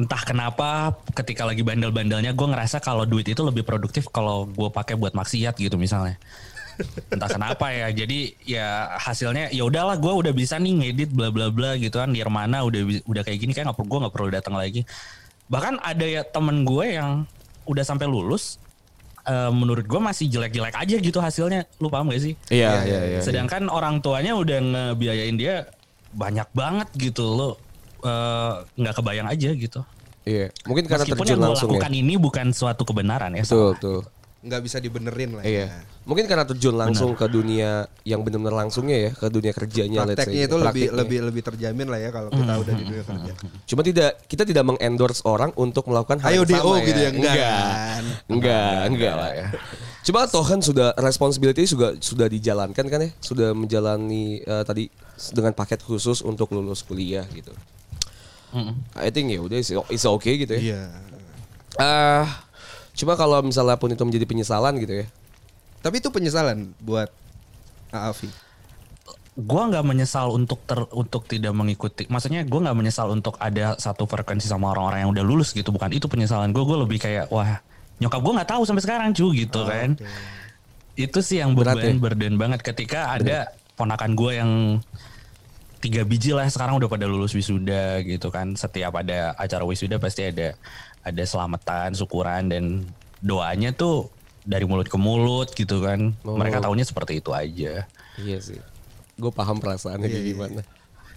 entah 0.00 0.22
kenapa 0.24 0.96
ketika 1.12 1.44
lagi 1.44 1.60
bandel-bandelnya 1.60 2.32
gue 2.32 2.46
ngerasa 2.48 2.80
kalau 2.80 3.04
duit 3.04 3.28
itu 3.28 3.40
lebih 3.44 3.64
produktif 3.64 4.08
kalau 4.08 4.48
gue 4.48 4.68
pakai 4.72 4.96
buat 4.96 5.12
maksiat 5.12 5.56
gitu 5.60 5.76
misalnya. 5.76 6.16
Entah 7.12 7.28
kenapa 7.28 7.68
ya. 7.68 7.92
Jadi 7.92 8.32
ya 8.48 8.96
hasilnya 8.96 9.52
ya 9.52 9.64
udahlah 9.68 10.00
gue 10.00 10.12
udah 10.12 10.32
bisa 10.32 10.56
nih 10.56 10.72
ngedit 10.88 11.12
bla 11.12 11.28
bla 11.28 11.52
bla 11.52 11.76
gitu 11.76 12.00
kan. 12.00 12.08
Nirmana 12.08 12.64
udah 12.64 13.04
udah 13.04 13.22
kayak 13.24 13.38
gini 13.44 13.52
kayak 13.52 13.72
nggak 13.72 13.76
perlu 13.76 13.88
gue 13.92 13.98
nggak 14.08 14.14
perlu 14.16 14.28
datang 14.32 14.56
lagi 14.56 14.88
bahkan 15.46 15.78
ada 15.82 16.04
ya 16.04 16.22
temen 16.22 16.62
gue 16.62 16.96
yang 16.96 17.24
udah 17.64 17.82
sampai 17.82 18.06
lulus 18.06 18.58
eh, 19.22 19.50
menurut 19.50 19.86
gue 19.86 20.00
masih 20.00 20.26
jelek-jelek 20.26 20.74
aja 20.74 20.96
gitu 20.98 21.18
hasilnya 21.18 21.66
lu 21.78 21.86
paham 21.86 22.10
gak 22.10 22.22
sih 22.22 22.34
Iya 22.48 22.72
iya 22.82 23.00
iya. 23.16 23.20
Sedangkan 23.22 23.66
orang 23.66 24.02
tuanya 24.02 24.34
udah 24.34 24.58
ngebiayain 24.58 25.36
dia 25.36 25.66
banyak 26.12 26.48
banget 26.52 26.88
gitu 26.98 27.24
loh. 27.24 27.54
Eh, 28.02 28.52
nggak 28.76 28.94
kebayang 28.98 29.30
aja 29.30 29.50
gitu. 29.54 29.80
Iya. 30.22 30.50
Mungkin 30.66 30.84
karena 30.86 31.02
Meskipun 31.06 31.22
terjun 31.22 31.32
yang 31.34 31.40
gue 31.40 31.48
langsung 31.54 31.70
ya. 31.70 31.72
lakukan 31.78 31.92
ini 31.94 32.14
bukan 32.18 32.46
suatu 32.50 32.82
kebenaran 32.82 33.30
ya. 33.32 33.42
Betul 33.42 33.54
salah. 33.54 33.72
betul. 33.78 33.98
Nggak 34.42 34.60
bisa 34.60 34.76
dibenerin 34.76 35.38
lah 35.38 35.46
Iya. 35.46 35.70
ya. 35.70 35.86
Mungkin 36.02 36.26
karena 36.26 36.42
terjun 36.42 36.74
langsung 36.74 37.14
ke 37.14 37.26
dunia 37.26 37.86
yang 38.02 38.20
benar-benar 38.20 38.58
langsungnya 38.58 38.98
ya, 38.98 39.10
ke 39.12 39.30
dunia 39.30 39.50
kerjanya 39.50 40.02
let's 40.02 40.18
say. 40.18 40.34
Prakteknya 40.34 40.42
itu 40.42 40.56
lebih 40.56 40.66
Praktiknya. 40.66 40.98
lebih 40.98 41.18
lebih 41.22 41.42
terjamin 41.44 41.86
lah 41.86 41.98
ya 41.98 42.10
kalau 42.10 42.28
kita 42.28 42.52
udah 42.58 42.72
di 42.72 42.82
dunia 42.84 43.04
kerja. 43.04 43.32
Cuma 43.64 43.80
tidak 43.80 44.10
kita 44.26 44.42
tidak 44.42 44.64
mengendorse 44.66 45.22
orang 45.22 45.54
untuk 45.54 45.86
melakukan 45.86 46.18
hal 46.18 46.28
Ayo 46.28 46.42
yang 46.42 46.50
DO 46.50 46.58
sama 46.74 46.82
gitu 46.82 46.98
ya, 46.98 47.10
enggak 47.10 47.34
Enggak. 47.34 47.54
kan? 47.54 48.02
Enggak, 48.26 48.78
enggak 48.88 49.14
lah 49.14 49.30
ya. 49.32 49.46
Cuma 50.02 50.20
toh 50.26 50.42
kan 50.42 50.58
sudah 50.58 50.90
responsibility 50.96 51.62
juga 51.62 51.94
sudah 51.96 52.26
dijalankan 52.26 52.84
kan 52.84 52.98
ya, 53.00 53.10
sudah 53.16 53.54
menjalani 53.54 54.42
eh, 54.42 54.64
tadi 54.66 54.90
dengan 55.30 55.54
paket 55.54 55.78
khusus 55.80 56.18
untuk 56.20 56.50
lulus 56.50 56.82
kuliah 56.82 57.22
gitu. 57.30 57.54
I 58.92 59.08
think 59.08 59.30
ya 59.30 59.38
udah 59.38 59.56
it's- 59.56 59.72
it's 59.88 60.04
okay 60.04 60.36
gitu 60.36 60.52
ya. 60.52 60.60
Iya. 60.60 60.82
Ah, 61.72 62.26
cuma 62.92 63.16
kalau 63.16 63.40
misalnya 63.40 63.76
pun 63.80 63.92
itu 63.92 64.02
menjadi 64.04 64.26
penyesalan 64.28 64.76
gitu 64.80 65.04
ya. 65.04 65.06
Tapi 65.82 65.98
itu 65.98 66.08
penyesalan 66.14 66.72
buat 66.78 67.10
Aafi. 67.90 68.30
Gua 69.32 69.68
nggak 69.72 69.84
menyesal 69.84 70.28
untuk 70.30 70.60
ter 70.68 70.78
untuk 70.92 71.24
tidak 71.24 71.56
mengikuti. 71.56 72.04
Maksudnya 72.06 72.44
gue 72.44 72.60
nggak 72.60 72.76
menyesal 72.76 73.08
untuk 73.08 73.40
ada 73.40 73.80
satu 73.80 74.04
frekuensi 74.04 74.44
sama 74.44 74.76
orang-orang 74.76 75.08
yang 75.08 75.10
udah 75.16 75.24
lulus 75.24 75.56
gitu. 75.56 75.72
Bukan 75.72 75.88
itu 75.96 76.04
penyesalan 76.04 76.52
gue. 76.52 76.60
Gue 76.60 76.78
lebih 76.84 77.00
kayak 77.00 77.32
wah 77.32 77.64
nyokap 77.96 78.20
gue 78.20 78.32
nggak 78.36 78.50
tahu 78.52 78.62
sampai 78.68 78.82
sekarang 78.84 79.08
cu 79.16 79.32
gitu 79.32 79.64
kan. 79.64 79.96
Itu 80.92 81.24
sih 81.24 81.40
yang 81.40 81.56
Berat 81.56 81.80
beban 81.80 81.96
ya? 81.96 82.00
burden 82.00 82.34
banget 82.36 82.60
ketika 82.60 83.16
ada 83.16 83.48
ponakan 83.74 84.12
gue 84.12 84.32
yang 84.36 84.50
tiga 85.82 86.06
biji 86.06 86.30
lah 86.30 86.46
sekarang 86.46 86.78
udah 86.78 86.86
pada 86.86 87.10
lulus 87.10 87.34
wisuda 87.34 88.06
gitu 88.06 88.30
kan. 88.30 88.54
Setiap 88.54 88.94
ada 88.94 89.34
acara 89.34 89.66
wisuda 89.66 89.98
pasti 89.98 90.30
ada 90.30 90.54
ada 91.02 91.22
selamatan, 91.26 91.98
syukuran 91.98 92.46
dan 92.46 92.86
doanya 93.18 93.74
tuh 93.74 94.06
dari 94.46 94.62
mulut 94.62 94.86
ke 94.86 94.94
mulut 94.94 95.50
gitu 95.58 95.82
kan. 95.82 96.14
Oh. 96.22 96.38
Mereka 96.38 96.62
tahunya 96.62 96.86
seperti 96.86 97.18
itu 97.18 97.34
aja. 97.34 97.82
Iya 98.22 98.38
sih. 98.38 98.58
Gue 99.18 99.34
paham 99.34 99.58
perasaannya 99.58 100.06
Iya, 100.06 100.14
kayak 100.14 100.26
gimana. 100.30 100.62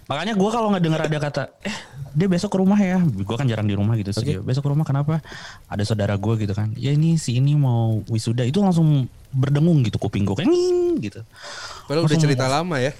Makanya 0.06 0.34
gue 0.38 0.50
kalau 0.54 0.70
nggak 0.70 0.84
dengar 0.86 1.00
ada 1.02 1.18
kata, 1.18 1.42
eh 1.66 1.76
dia 2.14 2.30
besok 2.30 2.54
ke 2.54 2.58
rumah 2.62 2.78
ya. 2.78 3.02
Gue 3.02 3.34
kan 3.34 3.46
jarang 3.50 3.66
di 3.66 3.74
rumah 3.74 3.98
gitu. 3.98 4.14
studio. 4.14 4.38
Besok 4.46 4.62
ke 4.66 4.70
rumah 4.70 4.86
kenapa? 4.86 5.18
Ada 5.66 5.82
saudara 5.82 6.14
gue 6.14 6.34
gitu 6.46 6.54
kan. 6.54 6.70
Ya 6.78 6.94
ini 6.94 7.18
si 7.18 7.42
ini 7.42 7.58
mau 7.58 8.02
wisuda 8.06 8.46
itu 8.46 8.62
langsung 8.62 9.10
berdengung 9.34 9.82
gitu 9.82 9.98
kuping 9.98 10.22
gue 10.22 10.38
kayak 10.38 10.50
gitu. 11.02 11.20
Padahal 11.90 12.06
udah 12.06 12.18
cerita 12.18 12.46
lama 12.46 12.78
ya. 12.78 12.94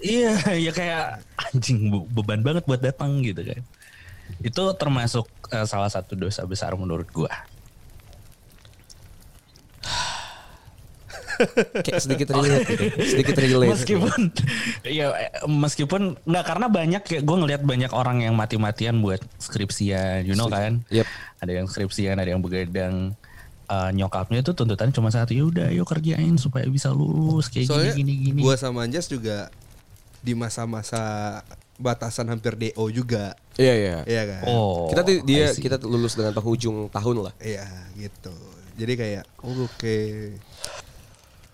Iya, 0.00 0.32
ya 0.66 0.70
kayak 0.70 1.04
anjing 1.36 1.88
be- 1.88 2.06
beban 2.12 2.40
banget 2.40 2.62
buat 2.64 2.78
datang 2.78 3.20
gitu 3.20 3.40
kan. 3.40 3.60
Itu 4.40 4.74
termasuk 4.74 5.24
eh, 5.48 5.64
salah 5.64 5.86
satu 5.86 6.14
dosa 6.14 6.42
besar 6.42 6.74
menurut 6.74 7.06
gue. 7.06 7.30
Kayak 11.80 12.00
sedikit 12.00 12.28
relate 12.36 12.64
gitu. 12.68 12.84
Sedikit 13.00 13.34
relate. 13.34 13.70
meskipun 13.72 14.20
ya 14.84 15.06
meskipun 15.42 16.00
nggak 16.20 16.44
karena 16.44 16.66
banyak 16.68 17.02
kayak 17.02 17.22
gue 17.24 17.36
ngelihat 17.38 17.62
banyak 17.64 17.90
orang 17.90 18.20
yang 18.20 18.34
mati-matian 18.34 19.00
buat 19.00 19.20
skripsian 19.38 20.24
you 20.24 20.34
know 20.34 20.46
kan 20.46 20.82
Yep. 20.88 21.06
ada 21.40 21.52
yang 21.54 21.64
skripsian 21.64 22.16
ada 22.16 22.28
yang 22.28 22.40
begadang 22.40 23.14
Eh, 23.70 23.90
nyokapnya 23.94 24.42
itu 24.42 24.50
tuntutan 24.50 24.90
cuma 24.90 25.08
satu 25.08 25.30
ya 25.30 25.46
udah 25.46 25.68
yuk 25.70 25.86
kerjain 25.86 26.34
supaya 26.34 26.66
bisa 26.66 26.90
lulus 26.90 27.46
kayak 27.46 27.70
Soalnya 27.70 27.94
gini 27.94 28.18
gini 28.18 28.34
gini 28.34 28.40
gua 28.42 28.58
sama 28.58 28.82
Anjas 28.82 29.06
juga 29.06 29.46
di 30.20 30.32
masa-masa 30.36 31.40
batasan 31.80 32.28
hampir 32.28 32.54
DO 32.56 32.84
juga. 32.92 33.32
Iya 33.56 33.74
iya. 33.74 33.96
Iya 34.04 34.22
kan? 34.28 34.42
oh 34.52 34.92
Kita 34.92 35.02
dia 35.24 35.46
kita 35.56 35.76
lulus 35.80 36.14
dengan 36.14 36.36
penghujung 36.36 36.92
tahun 36.92 37.28
lah. 37.28 37.34
Iya 37.40 37.66
gitu. 37.96 38.36
Jadi 38.76 38.92
kayak 38.96 39.24
oh, 39.40 39.64
oke. 39.64 39.98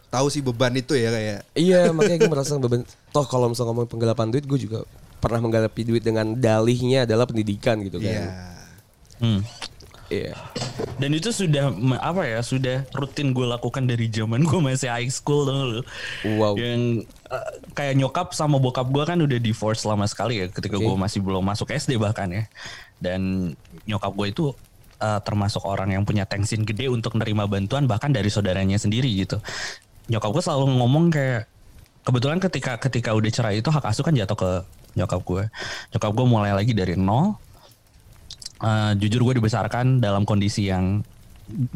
Tahu 0.06 0.26
sih 0.30 0.42
beban 0.42 0.74
itu 0.74 0.94
ya 0.94 1.10
kayak 1.10 1.40
Iya 1.54 1.80
makanya 1.96 2.18
gue 2.26 2.30
merasa 2.30 2.58
beban. 2.58 2.82
Toh 3.14 3.26
kalau 3.26 3.50
misalnya 3.50 3.70
ngomong 3.74 3.90
penggelapan 3.90 4.28
duit 4.34 4.44
gue 4.44 4.58
juga 4.58 4.82
pernah 5.22 5.40
menggalapi 5.42 5.82
duit 5.86 6.02
dengan 6.04 6.36
dalihnya 6.36 7.06
adalah 7.08 7.24
pendidikan 7.24 7.80
gitu 7.86 8.02
kan. 8.02 8.12
iya. 8.12 8.26
Hmm. 9.16 9.40
Iya. 10.06 10.38
dan 11.02 11.10
itu 11.12 11.34
sudah 11.34 11.74
apa 11.98 12.22
ya 12.24 12.38
sudah 12.38 12.86
rutin 12.94 13.34
gue 13.34 13.42
lakukan 13.42 13.84
dari 13.84 14.06
zaman 14.06 14.46
gue 14.46 14.60
masih 14.62 14.86
high 14.86 15.10
school 15.10 15.42
tau 15.44 15.64
lu 15.66 15.80
Wow. 16.38 16.54
yang 16.54 17.02
eh, 17.06 17.50
kayak 17.74 17.94
nyokap 17.98 18.30
sama 18.30 18.62
bokap 18.62 18.86
gue 18.88 19.02
kan 19.02 19.18
udah 19.18 19.38
divorce 19.42 19.82
lama 19.82 20.06
sekali 20.06 20.40
ya 20.40 20.46
ketika 20.46 20.78
Oke. 20.78 20.86
gue 20.86 20.94
masih 20.94 21.20
belum 21.26 21.42
masuk 21.42 21.74
SD 21.74 21.98
bahkan 21.98 22.30
ya 22.30 22.44
dan 23.02 23.52
nyokap 23.84 24.14
gue 24.14 24.26
itu 24.30 24.44
eh, 25.02 25.20
termasuk 25.26 25.66
orang 25.66 25.92
yang 25.92 26.06
punya 26.06 26.22
tensin 26.22 26.62
gede 26.62 26.86
untuk 26.86 27.18
nerima 27.18 27.44
bantuan 27.50 27.90
bahkan 27.90 28.14
dari 28.14 28.30
saudaranya 28.30 28.78
sendiri 28.78 29.10
gitu 29.10 29.42
nyokap 30.06 30.30
gue 30.30 30.42
selalu 30.46 30.70
ngomong 30.80 31.10
kayak 31.10 31.50
kebetulan 32.06 32.38
ketika 32.38 32.78
ketika 32.78 33.10
udah 33.10 33.30
cerai 33.34 33.58
itu 33.58 33.66
hak 33.74 33.82
asuh 33.82 34.06
kan 34.06 34.14
jatuh 34.14 34.38
ke 34.38 34.50
nyokap 34.94 35.20
gue 35.26 35.42
nyokap 35.92 36.10
gue 36.14 36.26
mulai 36.30 36.54
lagi 36.54 36.72
dari 36.72 36.94
nol 36.94 37.34
Eh, 38.56 38.92
jujur 38.96 39.20
gue 39.20 39.34
dibesarkan 39.36 40.00
dalam 40.00 40.24
kondisi 40.24 40.72
yang 40.72 41.04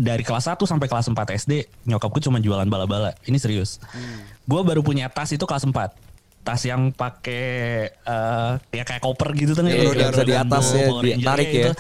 dari 0.01 0.25
kelas 0.25 0.49
1 0.49 0.65
sampai 0.65 0.89
kelas 0.89 1.13
4 1.13 1.15
SD 1.37 1.53
nyokap 1.87 2.09
gue 2.11 2.23
cuma 2.25 2.41
jualan 2.41 2.65
bala-bala. 2.65 3.13
Ini 3.29 3.37
serius. 3.37 3.77
Gue 4.49 4.65
baru 4.65 4.81
punya 4.81 5.13
tas 5.13 5.29
itu 5.31 5.45
kelas 5.45 5.69
4. 5.69 5.77
Tas 6.41 6.65
yang 6.65 6.89
pakai 6.97 7.45
eh 7.93 8.53
ya 8.73 8.83
kayak 8.89 9.05
koper 9.05 9.37
gitu 9.37 9.53
tuh 9.53 9.69
Iya, 9.69 9.93
yang 9.93 10.09
bisa 10.09 10.25
di 10.25 10.35
atasnya 10.35 10.85
ditarik 11.05 11.49
ya. 11.53 11.73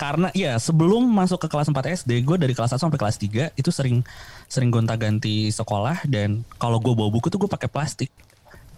Karena 0.00 0.32
ya 0.32 0.56
sebelum 0.56 1.04
masuk 1.04 1.44
ke 1.44 1.48
kelas 1.52 1.68
4 1.68 2.00
SD 2.00 2.24
gue 2.24 2.36
dari 2.40 2.56
kelas 2.56 2.72
1 2.72 2.80
sampai 2.80 2.96
kelas 2.96 3.20
3 3.20 3.52
itu 3.60 3.68
sering 3.68 4.00
sering 4.48 4.72
gonta-ganti 4.72 5.52
sekolah 5.52 6.08
dan 6.08 6.48
kalau 6.56 6.80
gue 6.80 6.96
bawa 6.96 7.12
buku 7.12 7.28
tuh 7.28 7.36
gue 7.36 7.50
pakai 7.52 7.68
plastik. 7.68 8.08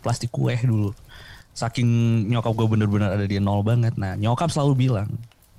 Plastik 0.03 0.35
kue 0.35 0.59
dulu. 0.59 0.91
Saking 1.55 1.87
nyokap 2.27 2.51
gue 2.51 2.67
bener-bener 2.67 3.15
ada 3.15 3.23
di 3.23 3.39
nol 3.39 3.63
banget. 3.63 3.95
Nah 3.95 4.19
nyokap 4.19 4.51
selalu 4.51 4.91
bilang 4.91 5.07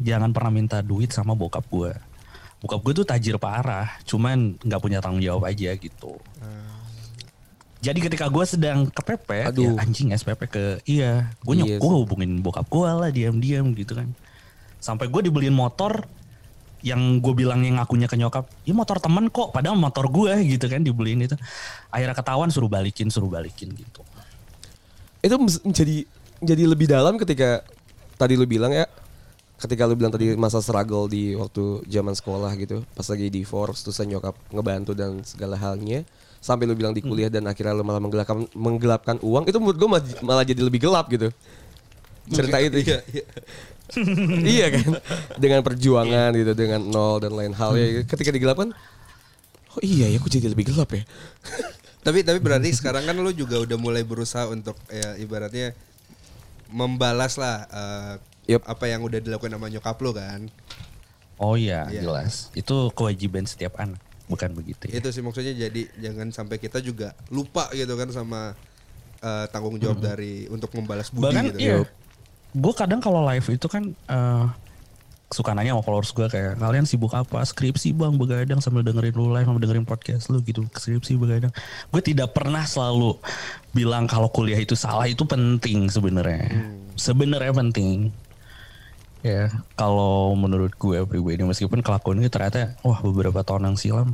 jangan 0.03 0.35
pernah 0.35 0.51
minta 0.51 0.83
duit 0.83 1.09
sama 1.15 1.31
bokap 1.33 1.63
gue. 1.71 1.95
Bokap 2.59 2.79
gue 2.83 2.93
tuh 3.03 3.07
tajir 3.07 3.39
parah, 3.39 3.99
cuman 4.03 4.59
nggak 4.59 4.81
punya 4.83 4.99
tanggung 4.99 5.23
jawab 5.23 5.47
aja 5.47 5.71
gitu. 5.75 6.19
Jadi 7.83 7.99
ketika 7.99 8.31
gue 8.31 8.45
sedang 8.47 8.87
kepepet, 8.87 9.51
Aduh. 9.51 9.75
ya 9.75 9.83
anjing 9.83 10.15
SPP 10.15 10.41
ke 10.47 10.63
iya, 10.87 11.35
gue 11.43 11.53
nyok 11.59 11.67
Iya 11.67 11.77
gue 11.83 11.91
hubungin 11.91 12.39
bokap 12.39 12.71
gue 12.71 12.87
lah 12.87 13.11
diam-diam 13.11 13.75
gitu 13.75 13.99
kan. 13.99 14.07
Sampai 14.79 15.11
gue 15.11 15.19
dibeliin 15.19 15.51
motor 15.51 16.07
yang 16.79 17.19
gue 17.19 17.33
bilang 17.35 17.59
yang 17.63 17.79
ngakunya 17.79 18.07
ke 18.07 18.15
nyokap, 18.15 18.47
ya 18.63 18.71
motor 18.75 19.03
temen 19.03 19.27
kok, 19.27 19.51
padahal 19.51 19.75
motor 19.75 20.07
gue 20.07 20.31
gitu 20.47 20.67
kan 20.71 20.79
dibeliin 20.79 21.27
itu. 21.27 21.35
Akhirnya 21.91 22.15
ketahuan 22.15 22.51
suruh 22.51 22.71
balikin, 22.71 23.11
suruh 23.11 23.27
balikin 23.27 23.75
gitu. 23.75 24.03
Itu 25.19 25.35
menjadi 25.39 26.07
menjadi 26.39 26.63
lebih 26.67 26.87
dalam 26.87 27.15
ketika 27.19 27.67
tadi 28.15 28.39
lu 28.39 28.47
bilang 28.47 28.71
ya 28.71 28.87
ketika 29.63 29.87
lu 29.87 29.95
bilang 29.95 30.11
tadi 30.11 30.35
masa 30.35 30.59
struggle 30.59 31.07
di 31.07 31.39
waktu 31.39 31.87
zaman 31.87 32.11
sekolah 32.11 32.51
gitu 32.59 32.83
pas 32.91 33.07
lagi 33.07 33.31
divorce 33.31 33.87
terus 33.87 34.03
nyokap 34.03 34.35
ngebantu 34.51 34.91
dan 34.91 35.23
segala 35.23 35.55
halnya 35.55 36.03
sampai 36.43 36.67
lu 36.67 36.75
bilang 36.75 36.91
di 36.91 36.99
kuliah 36.99 37.31
dan 37.31 37.47
akhirnya 37.47 37.71
lu 37.71 37.87
malah 37.87 38.03
menggelapkan 38.03 38.43
menggelapkan 38.51 39.15
uang 39.23 39.47
itu 39.47 39.57
menurut 39.63 39.77
gue 39.79 39.89
malah 40.19 40.43
jadi 40.43 40.59
lebih 40.59 40.83
gelap 40.83 41.07
gitu. 41.07 41.31
Cerita 42.27 42.59
itu. 42.59 42.83
Iya, 42.83 42.99
iya. 43.15 43.25
iya 44.59 44.67
kan? 44.75 44.87
Dengan 45.39 45.63
perjuangan 45.63 46.35
gitu 46.35 46.51
dengan 46.51 46.83
nol 46.83 47.23
dan 47.23 47.31
lain 47.31 47.55
hal. 47.55 47.79
Ya 47.79 48.03
ketika 48.03 48.35
digelapkan 48.35 48.75
oh 49.73 49.81
iya 49.81 50.11
ya 50.11 50.19
kok 50.19 50.27
jadi 50.27 50.51
lebih 50.51 50.75
gelap 50.75 50.91
ya. 50.91 51.07
Tapi 52.03 52.19
tapi 52.27 52.43
berarti 52.43 52.67
sekarang 52.75 53.07
kan 53.07 53.15
lu 53.15 53.31
juga 53.31 53.63
udah 53.63 53.79
mulai 53.79 54.03
berusaha 54.03 54.51
untuk 54.51 54.75
ya 54.91 55.15
ibaratnya 55.15 55.71
membalas 56.67 57.39
lah 57.39 57.63
eh, 57.71 58.13
Yup. 58.45 58.61
apa 58.63 58.85
yang 58.85 58.99
udah 58.99 59.19
dilakukan 59.19 59.51
sama 59.51 59.67
nyokap 59.67 59.95
lu 59.99 60.11
kan. 60.11 60.51
Oh 61.37 61.55
iya, 61.55 61.87
Iya. 61.87 62.03
jelas. 62.03 62.51
Itu 62.53 62.91
kewajiban 62.91 63.43
setiap 63.43 63.75
anak, 63.77 63.97
bukan 64.25 64.53
begitu 64.53 64.87
ya. 64.87 64.99
Itu 64.99 65.09
sih 65.09 65.19
maksudnya 65.19 65.51
jadi 65.51 65.81
jangan 65.97 66.29
sampai 66.29 66.57
kita 66.57 66.79
juga 66.79 67.11
lupa 67.27 67.67
gitu 67.71 67.93
kan 67.93 68.07
sama 68.09 68.53
eh, 69.17 69.45
tanggung 69.49 69.75
jawab 69.77 69.99
dari 69.99 70.45
untuk 70.47 70.75
membalas 70.75 71.07
budi 71.07 71.23
Bahkan 71.23 71.43
gitu. 71.51 71.59
iya, 71.59 71.75
gue 72.53 72.73
kadang 72.75 72.99
kalau 72.99 73.23
live 73.23 73.47
itu 73.49 73.67
kan 73.67 73.87
eh, 73.89 74.45
suka 75.31 75.57
nanya 75.57 75.73
sama 75.73 75.81
followers 75.81 76.13
gue 76.13 76.27
kayak 76.29 76.61
kalian 76.61 76.85
sibuk 76.85 77.09
apa 77.09 77.41
skripsi 77.41 77.89
bang 77.89 78.13
begadang 78.13 78.61
sambil 78.61 78.85
dengerin 78.85 79.17
lu 79.17 79.33
live 79.33 79.49
sambil 79.49 79.65
dengerin 79.65 79.81
podcast 79.81 80.29
lu 80.29 80.37
gitu 80.45 80.61
skripsi 80.69 81.17
begadang 81.17 81.49
gue 81.89 82.01
tidak 82.05 82.37
pernah 82.37 82.61
selalu 82.61 83.17
bilang 83.73 84.05
kalau 84.05 84.29
kuliah 84.29 84.61
itu 84.61 84.77
salah 84.77 85.09
itu 85.09 85.25
penting 85.25 85.89
sebenarnya 85.89 86.53
sebenarnya 86.93 87.49
penting 87.49 88.13
ya 89.23 89.47
kalau 89.73 90.35
menurut 90.35 90.75
gue 90.75 90.99
pribadi 91.03 91.41
meskipun 91.41 91.79
kelakuannya 91.79 92.27
ternyata 92.27 92.75
wah 92.83 92.99
beberapa 92.99 93.39
tahun 93.41 93.71
yang 93.71 93.77
silam 93.79 94.09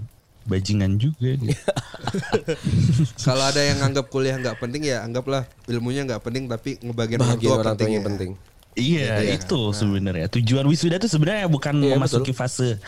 bajingan 0.46 0.98
juga 0.98 1.36
gitu. 1.36 1.54
Kalau 3.26 3.44
ada 3.44 3.62
yang 3.62 3.78
nganggap 3.80 4.10
kuliah 4.10 4.34
nggak 4.34 4.58
penting 4.58 4.82
ya 4.82 5.04
anggaplah 5.04 5.46
ilmunya 5.66 6.06
nggak 6.06 6.22
penting 6.22 6.50
tapi 6.50 6.80
ngebagian 6.80 7.20
orang 7.22 7.38
tua 7.38 7.56
orang 7.56 7.76
penting. 7.76 7.92
ya. 7.92 8.02
penting 8.02 8.32
Iya 8.74 9.08
Iya. 9.20 9.32
itu 9.38 9.60
sebenarnya 9.76 10.26
tujuan 10.32 10.66
wisuda 10.66 10.98
itu 10.98 11.06
sebenarnya 11.06 11.46
bukan 11.46 11.76
Iya, 11.78 11.98
memasuki 11.98 12.32
fase 12.32 12.80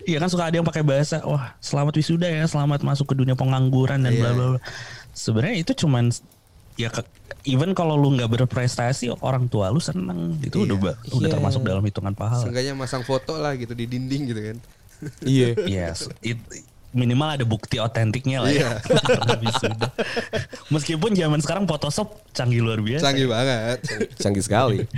Iya 0.00 0.16
kan 0.16 0.32
suka 0.32 0.48
ada 0.48 0.56
yang 0.56 0.64
pakai 0.64 0.80
bahasa, 0.80 1.20
wah 1.28 1.52
selamat 1.60 1.92
wisuda 1.92 2.24
ya, 2.24 2.48
selamat 2.48 2.80
masuk 2.80 3.12
ke 3.12 3.14
dunia 3.14 3.36
pengangguran 3.36 4.00
dan 4.00 4.16
Iya. 4.16 4.20
bla 4.22 4.30
bla 4.32 4.46
bla. 4.56 4.60
Sebenarnya 5.12 5.56
itu 5.60 5.72
cuman 5.76 6.08
ya 6.80 6.88
ke- 6.88 7.04
even 7.44 7.72
kalau 7.72 7.94
lu 7.94 8.12
nggak 8.12 8.28
berprestasi 8.30 9.12
orang 9.18 9.46
tua 9.46 9.68
lu 9.68 9.78
seneng 9.78 10.40
gitu 10.40 10.64
udah 10.64 10.76
ba- 10.76 10.98
udah 11.10 11.20
Iya. 11.22 11.32
termasuk 11.32 11.60
dalam 11.62 11.82
hitungan 11.82 12.12
pahala. 12.12 12.40
Seenggaknya 12.40 12.72
masang 12.74 13.02
foto 13.02 13.36
lah 13.36 13.52
gitu 13.54 13.72
di 13.72 13.84
dinding 13.84 14.22
gitu 14.26 14.40
kan. 14.42 14.56
Iya. 15.22 15.48
Yes, 15.86 16.08
it- 16.20 16.40
minimal 16.90 17.30
ada 17.30 17.44
bukti 17.44 17.78
otentiknya 17.78 18.42
lah 18.42 18.50
Iya. 18.50 18.60
ya. 18.66 18.70
Karena 18.82 19.34
wisuda. 19.38 19.88
Meskipun 20.68 21.10
zaman 21.12 21.38
sekarang 21.38 21.64
Photoshop 21.64 22.08
canggih 22.30 22.60
luar 22.60 22.78
biasa. 22.78 23.04
Canggih 23.04 23.28
banget. 23.28 23.78
Canggih 24.16 24.42
sekali. 24.42 24.78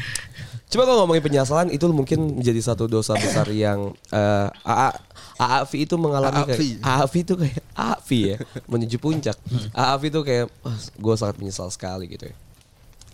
Coba 0.72 0.88
kalau 0.88 1.04
ngomongin 1.04 1.20
penyesalan 1.20 1.68
itu 1.68 1.84
mungkin 1.92 2.40
menjadi 2.40 2.72
satu 2.72 2.88
dosa 2.88 3.12
besar 3.12 3.44
yang 3.64 3.92
eh 4.08 4.48
AA 4.64 4.88
AAV 5.36 5.72
itu 5.84 5.94
mengalami 6.00 6.40
AAV. 6.40 6.48
kayak 6.48 6.76
AAV 6.80 7.14
itu 7.20 7.34
kayak 7.36 7.60
AAV 7.76 8.10
ya 8.16 8.36
menuju 8.64 8.96
puncak. 8.96 9.36
AAV 9.76 10.02
itu 10.08 10.20
kayak 10.24 10.46
wah, 10.64 10.76
gue 10.80 11.14
sangat 11.20 11.36
menyesal 11.36 11.68
sekali 11.68 12.08
gitu 12.08 12.32
ya. 12.32 12.34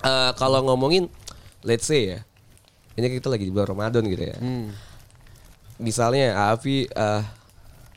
Eh, 0.06 0.30
kalau 0.38 0.62
ngomongin 0.62 1.10
let's 1.66 1.90
say 1.90 2.14
ya. 2.14 2.20
Ini 2.94 3.14
kita 3.14 3.30
lagi 3.30 3.46
di 3.46 3.54
bulan 3.54 3.74
Ramadan 3.74 4.02
gitu 4.06 4.22
ya. 4.22 4.38
Hmm. 4.38 4.70
Misalnya 5.82 6.38
AAV 6.54 6.86
eh, 6.86 7.22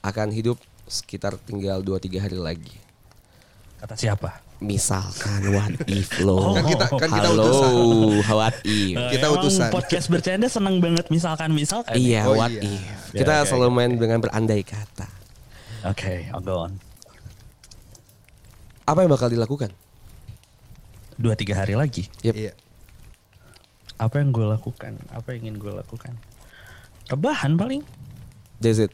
akan 0.02 0.28
hidup 0.34 0.58
sekitar 0.90 1.38
tinggal 1.38 1.86
2 1.86 2.02
3 2.02 2.18
hari 2.18 2.38
lagi. 2.42 2.74
Kata 3.78 3.94
siapa? 3.94 4.51
Misalkan 4.62 5.42
what 5.50 5.74
if 5.90 6.22
lo 6.22 6.38
Oh. 6.38 6.54
Kan 6.54 6.64
kita- 6.70 6.90
kan 6.94 7.10
kita 7.10 7.28
Halo, 7.28 7.44
utusan. 7.44 7.74
what 8.30 8.56
if 8.62 8.94
Kita 9.10 9.26
Emang 9.26 9.38
utusan. 9.42 9.70
podcast 9.74 10.06
bercanda 10.08 10.46
seneng 10.46 10.78
banget 10.78 11.10
misalkan 11.10 11.50
misalkan. 11.50 11.98
Iya, 11.98 12.30
Oh, 12.30 12.38
what 12.38 12.54
iya. 12.54 12.62
if. 12.62 12.82
Ya, 13.12 13.26
Kita 13.26 13.34
oke, 13.42 13.48
selalu 13.50 13.70
main 13.74 13.92
dengan 13.92 14.22
berandai 14.22 14.62
kata. 14.62 15.10
Oke, 15.84 16.30
I'll 16.30 16.40
go 16.40 16.70
on. 16.70 16.78
Apa 18.86 19.02
yang 19.02 19.10
bakal 19.10 19.28
dilakukan? 19.28 19.74
Dua 21.18 21.34
tiga 21.34 21.58
hari 21.58 21.74
lagi. 21.74 22.06
Yep. 22.22 22.34
Iya. 22.34 22.54
Apa 23.98 24.22
yang 24.22 24.30
gue 24.30 24.46
lakukan? 24.46 24.94
Apa 25.10 25.34
yang 25.34 25.50
ingin 25.50 25.58
gue 25.58 25.74
lakukan? 25.74 26.14
Rebahan 27.08 27.58
paling. 27.58 27.82
That's 28.58 28.78
it. 28.78 28.94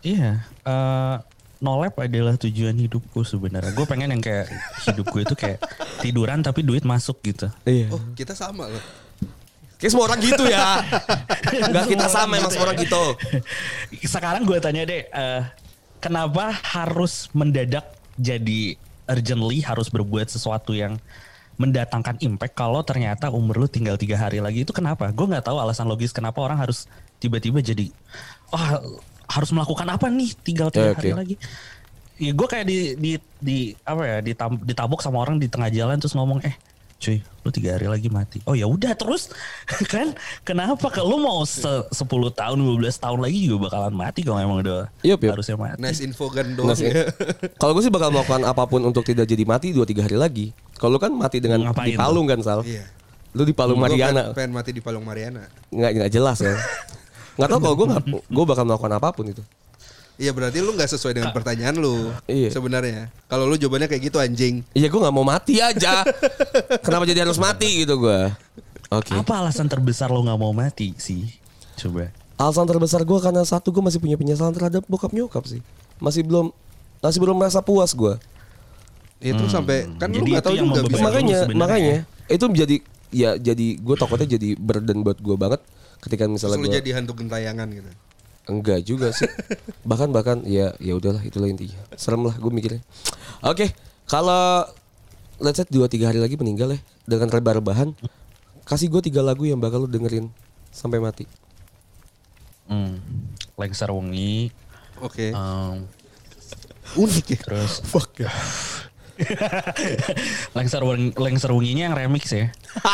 Iya. 0.00 0.44
eh 0.62 1.16
no 1.16 1.32
lab 1.72 1.96
adalah 1.96 2.36
tujuan 2.36 2.76
hidupku 2.76 3.24
sebenarnya. 3.24 3.72
Gue 3.72 3.88
pengen 3.88 4.12
yang 4.12 4.20
kayak 4.20 4.52
hidup 4.84 5.08
gue 5.08 5.22
itu 5.24 5.34
kayak 5.38 5.58
tiduran 6.04 6.44
tapi 6.44 6.60
duit 6.60 6.84
masuk 6.84 7.16
gitu. 7.24 7.48
Iya. 7.64 7.88
Oh, 7.88 8.02
kita 8.12 8.36
sama 8.36 8.68
loh. 8.68 8.84
Kayak 9.80 9.90
semua 9.96 10.04
orang 10.12 10.20
gitu 10.20 10.44
ya. 10.44 10.84
Enggak 11.72 11.86
kita 11.88 12.06
sama 12.12 12.32
emang 12.36 12.52
semua 12.52 12.66
orang 12.68 12.78
gitu. 12.84 13.04
Sekarang 14.04 14.42
gue 14.44 14.58
tanya 14.60 14.82
deh, 14.84 15.08
eh, 15.08 15.42
kenapa 16.04 16.52
harus 16.52 17.32
mendadak 17.32 17.88
jadi 18.20 18.76
urgently 19.08 19.60
harus 19.64 19.88
berbuat 19.88 20.28
sesuatu 20.28 20.72
yang 20.76 21.00
mendatangkan 21.54 22.18
impact 22.18 22.58
kalau 22.58 22.82
ternyata 22.82 23.30
umur 23.30 23.62
lu 23.62 23.68
tinggal 23.70 23.94
tiga 23.94 24.18
hari 24.18 24.42
lagi 24.42 24.66
itu 24.66 24.72
kenapa? 24.74 25.08
Gue 25.14 25.30
nggak 25.30 25.46
tahu 25.46 25.56
alasan 25.62 25.86
logis 25.86 26.10
kenapa 26.10 26.42
orang 26.42 26.58
harus 26.58 26.90
tiba-tiba 27.22 27.62
jadi, 27.62 27.88
oh 28.50 29.00
harus 29.26 29.50
melakukan 29.50 29.86
apa 29.86 30.06
nih 30.06 30.30
tinggal 30.40 30.68
tiga 30.68 30.90
Ya, 30.90 30.94
hari 30.94 31.12
lagi? 31.12 31.34
Ya 32.14 32.30
gue 32.30 32.46
kayak 32.46 32.64
di 32.64 32.78
di 32.94 33.12
di 33.38 33.58
apa 33.80 34.02
ya 34.02 34.18
ditam- 34.20 34.60
ditabok 34.60 35.00
sama 35.00 35.18
orang 35.18 35.36
di 35.36 35.46
tengah 35.46 35.66
jalan 35.66 35.98
terus 35.98 36.12
ngomong 36.12 36.38
eh 36.40 36.54
cuy 36.94 37.18
lu 37.42 37.50
tiga 37.50 37.74
hari 37.74 37.84
lagi 37.84 38.06
mati 38.06 38.38
oh 38.46 38.54
ya 38.54 38.64
udah 38.64 38.94
terus 38.94 39.28
kan 39.92 40.14
kenapa 40.40 40.88
kalau 40.88 41.18
lu 41.18 41.18
mau 41.20 41.42
se 41.42 41.66
10 41.66 42.00
tahun 42.32 42.56
12 42.56 42.80
tahun 42.96 43.18
lagi 43.18 43.44
juga 43.44 43.66
bakalan 43.66 43.92
mati 43.92 44.22
kalau 44.22 44.38
emang 44.38 44.62
udah 44.62 44.88
Yup, 45.02 45.20
yup. 45.20 45.34
harusnya 45.36 45.58
mati 45.58 45.82
Nice 45.82 46.00
info 46.00 46.30
Nah, 46.30 46.72
sih. 46.72 46.88
ya. 46.88 47.04
Kalau 47.58 47.74
gue 47.74 47.82
sih 47.82 47.92
bakal 47.92 48.08
melakukan 48.08 48.46
apa 48.46 48.62
pun 48.64 48.80
untuk 48.80 49.02
tidak 49.02 49.26
jadi 49.26 49.42
mati 49.42 49.74
2 49.74 49.82
3 49.82 50.06
hari 50.06 50.16
lagi. 50.16 50.46
Kalau 50.78 50.96
lu 50.96 51.00
kan 51.02 51.12
mati 51.12 51.42
dengan 51.42 51.66
Ngapain 51.66 51.86
di 51.86 51.92
Palung 51.94 52.24
kan, 52.24 52.40
Sal. 52.40 52.62
Iya. 52.64 52.86
Lu 53.34 53.42
di 53.42 53.52
Palung 53.52 53.76
Mariana. 53.76 54.30
pengen, 54.30 54.38
pengen 54.38 54.52
mati 54.54 54.70
di 54.70 54.80
Palung 54.80 55.04
Mariana. 55.04 55.44
Nggak 55.68 55.90
nggak 55.98 56.10
jelas 56.10 56.38
ya. 56.40 56.54
Nggak 57.34 57.48
tahu 57.50 57.60
kalau 57.60 57.74
gue 57.76 57.86
nggak 57.90 58.02
gue 58.30 58.44
bakal 58.46 58.64
melakukan 58.66 58.92
apa 58.94 59.08
pun 59.10 59.26
itu. 59.26 59.42
Iya 60.14 60.30
berarti 60.30 60.62
lu 60.62 60.70
nggak 60.78 60.86
sesuai 60.94 61.18
dengan 61.18 61.30
pertanyaan 61.34 61.74
lu. 61.74 62.14
Iya. 62.30 62.54
Sebenarnya. 62.54 63.10
Kalau 63.26 63.50
lu 63.50 63.58
jawabannya 63.58 63.90
kayak 63.90 64.02
gitu 64.06 64.22
anjing. 64.22 64.62
Iya 64.70 64.86
gue 64.86 65.00
nggak 65.02 65.14
mau 65.14 65.26
mati 65.26 65.58
aja. 65.58 66.06
Kenapa 66.86 67.02
jadi 67.02 67.26
harus 67.26 67.38
mati 67.38 67.82
gitu 67.82 67.98
gue? 67.98 68.20
Oke. 68.94 69.10
apa 69.10 69.42
alasan 69.42 69.66
terbesar 69.66 70.06
lo 70.12 70.22
nggak 70.22 70.38
mau 70.38 70.54
mati 70.54 70.94
sih 71.00 71.26
coba 71.74 72.14
Alasan 72.38 72.66
terbesar 72.66 73.02
gue 73.02 73.18
karena 73.18 73.42
satu 73.46 73.70
gue 73.70 73.82
masih 73.82 73.98
punya 74.02 74.18
penyesalan 74.18 74.54
terhadap 74.54 74.82
bokap 74.90 75.14
nyokap 75.14 75.46
sih. 75.46 75.62
Masih 76.02 76.26
belum 76.26 76.50
masih 76.98 77.18
belum 77.22 77.38
merasa 77.38 77.62
puas 77.62 77.94
gue. 77.94 78.14
Itu 79.22 79.46
sampai 79.46 79.86
kan 79.98 80.10
lu 80.10 80.22
Jadi 80.22 80.30
nggak 80.34 80.42
itu 80.42 80.48
tahu 80.50 80.56
yang 80.58 80.66
juga 80.70 80.82
lu 80.82 80.98
makanya 80.98 81.38
makanya 81.54 81.96
itu 82.26 82.44
menjadi 82.50 82.76
ya 83.14 83.30
jadi 83.38 83.66
gue 83.78 83.94
takutnya 83.94 84.28
jadi 84.34 84.58
burden 84.58 85.06
buat 85.06 85.18
gue 85.22 85.36
banget 85.38 85.62
ketika 86.04 86.28
misalnya 86.28 86.60
Terus 86.60 86.68
lu 86.68 86.70
gue 86.70 86.78
jadi 86.84 86.90
hantu 87.00 87.12
gentayangan 87.16 87.68
gitu. 87.72 87.90
enggak 88.44 88.80
juga 88.84 89.08
sih 89.16 89.24
bahkan 89.88 90.12
bahkan 90.12 90.44
ya 90.44 90.76
ya 90.76 90.92
udahlah 90.94 91.24
itulah 91.24 91.48
intinya 91.48 91.80
serem 91.96 92.28
lah 92.28 92.36
gue 92.36 92.52
mikirnya 92.52 92.84
oke 93.40 93.72
kalau 94.04 94.68
let's 95.40 95.56
say 95.56 95.66
dua 95.72 95.88
tiga 95.88 96.12
hari 96.12 96.20
lagi 96.20 96.36
meninggal 96.36 96.76
ya 96.76 96.80
dengan 97.08 97.32
rebah-rebahan 97.32 97.96
kasih 98.68 98.92
gue 98.92 99.00
tiga 99.08 99.24
lagu 99.24 99.48
yang 99.48 99.60
bakal 99.60 99.84
lu 99.84 99.88
dengerin 99.88 100.28
sampai 100.68 101.00
mati 101.00 101.24
hmm. 102.68 103.00
Lengser 103.56 103.88
Wengi 103.92 104.52
Oke. 105.00 105.32
em, 105.32 105.84
Unik 106.94 107.26
ya. 107.34 107.40
terus 107.44 107.80
fuck 107.84 108.12
ya 108.20 108.28
Lengser 110.56 110.82
Lengser 111.14 111.50
Wenginya 111.50 111.88
yang 111.88 111.96
remix 111.96 112.30
ya 112.30 112.50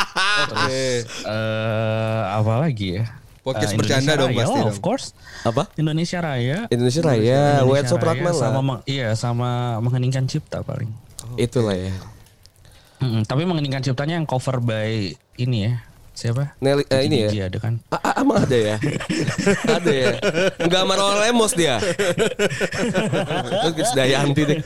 Oke. 0.52 1.04
eh 1.04 2.20
apa 2.26 2.52
lagi 2.58 2.98
ya 2.98 3.04
Podcast 3.40 3.72
Eh, 3.72 3.78
bercanda 3.80 4.12
dong 4.14 4.36
pasti 4.36 4.52
dong. 4.54 4.68
of 4.68 4.78
course 4.78 5.16
apa 5.42 5.72
Indonesia 5.74 6.20
Raya 6.20 6.68
Indonesia 6.68 7.00
Raya 7.02 7.40
Wetso 7.64 7.96
Pratman 7.96 8.30
lah 8.30 8.52
sama 8.52 8.74
iya 8.84 9.08
sama 9.14 9.50
mengheningkan 9.80 10.24
cipta 10.24 10.60
paling 10.60 10.92
itulah 11.36 11.72
ya 11.72 11.94
Mm-mm, 13.00 13.24
tapi 13.24 13.48
mengeningkan 13.48 13.80
ciptanya 13.80 14.20
yang 14.20 14.28
cover 14.28 14.60
by 14.60 15.08
ini 15.34 15.58
ya 15.64 15.80
siapa 16.12 16.52
Nelly 16.60 16.84
eh, 16.84 17.08
ini 17.08 17.32
ya 17.32 17.48
ada 17.48 17.56
kan 17.56 17.80
Ah, 17.88 18.20
emang 18.20 18.44
ada 18.44 18.52
ya? 18.52 18.76
ada 19.80 19.88
ya? 19.88 20.12
Enggak 20.60 20.82
sama 20.84 20.94
Lemos 21.22 21.52
dia. 21.56 21.80
Terus 21.80 23.72
Chris 23.72 23.92
Dayanti 23.94 24.42
deh. 24.44 24.60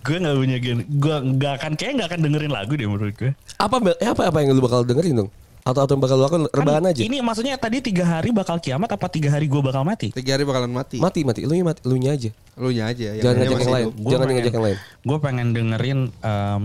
Gue 0.00 0.16
nggak 0.16 0.36
punya 0.36 0.56
gen 0.56 0.78
gue 0.88 1.16
nggak 1.36 1.52
akan 1.58 1.72
kayak 1.74 1.92
nggak 1.94 2.08
akan 2.08 2.20
dengerin 2.22 2.48
lagu 2.48 2.72
deh 2.72 2.86
menurut 2.86 3.14
gue 3.14 3.32
Apa 3.56 3.76
eh, 3.92 4.08
apa 4.08 4.22
apa 4.26 4.36
yang 4.38 4.52
lu 4.52 4.62
bakal 4.62 4.80
dengerin 4.82 5.16
dong? 5.18 5.30
Atau 5.60 5.84
atau 5.84 5.92
yang 5.92 6.00
bakal 6.00 6.16
lu 6.16 6.22
lakukan 6.22 6.42
rebahan 6.48 6.80
Kan 6.80 6.92
aja? 6.94 7.00
ini 7.02 7.18
maksudnya 7.18 7.54
tadi 7.54 7.82
tiga 7.82 8.06
hari 8.08 8.30
bakal 8.30 8.56
kiamat 8.56 8.88
apa 8.88 9.04
tiga 9.06 9.28
hari 9.28 9.44
gue 9.44 9.58
bakal 9.58 9.82
mati 9.82 10.08
Tiga 10.08 10.32
hari 10.32 10.46
bakalan 10.46 10.70
mati. 10.70 10.96
Mati 10.96 11.20
mati, 11.22 11.44
lu 11.44 11.52
nya 11.52 11.66
mati, 11.66 11.80
lu 11.82 11.98
nya 11.98 12.10
aja. 12.10 12.30
Lu 12.54 12.70
nya 12.70 12.88
aja. 12.88 13.04
Jangan 13.12 13.34
ngajak 13.36 13.58
yang 13.58 13.74
lain. 13.74 13.86
Gua 13.90 14.08
Jangan 14.08 14.16
pengen- 14.22 14.36
ngajak 14.38 14.52
yang 14.54 14.64
lain. 14.64 14.78
gue 15.02 15.18
pengen 15.18 15.46
dengerin 15.52 16.00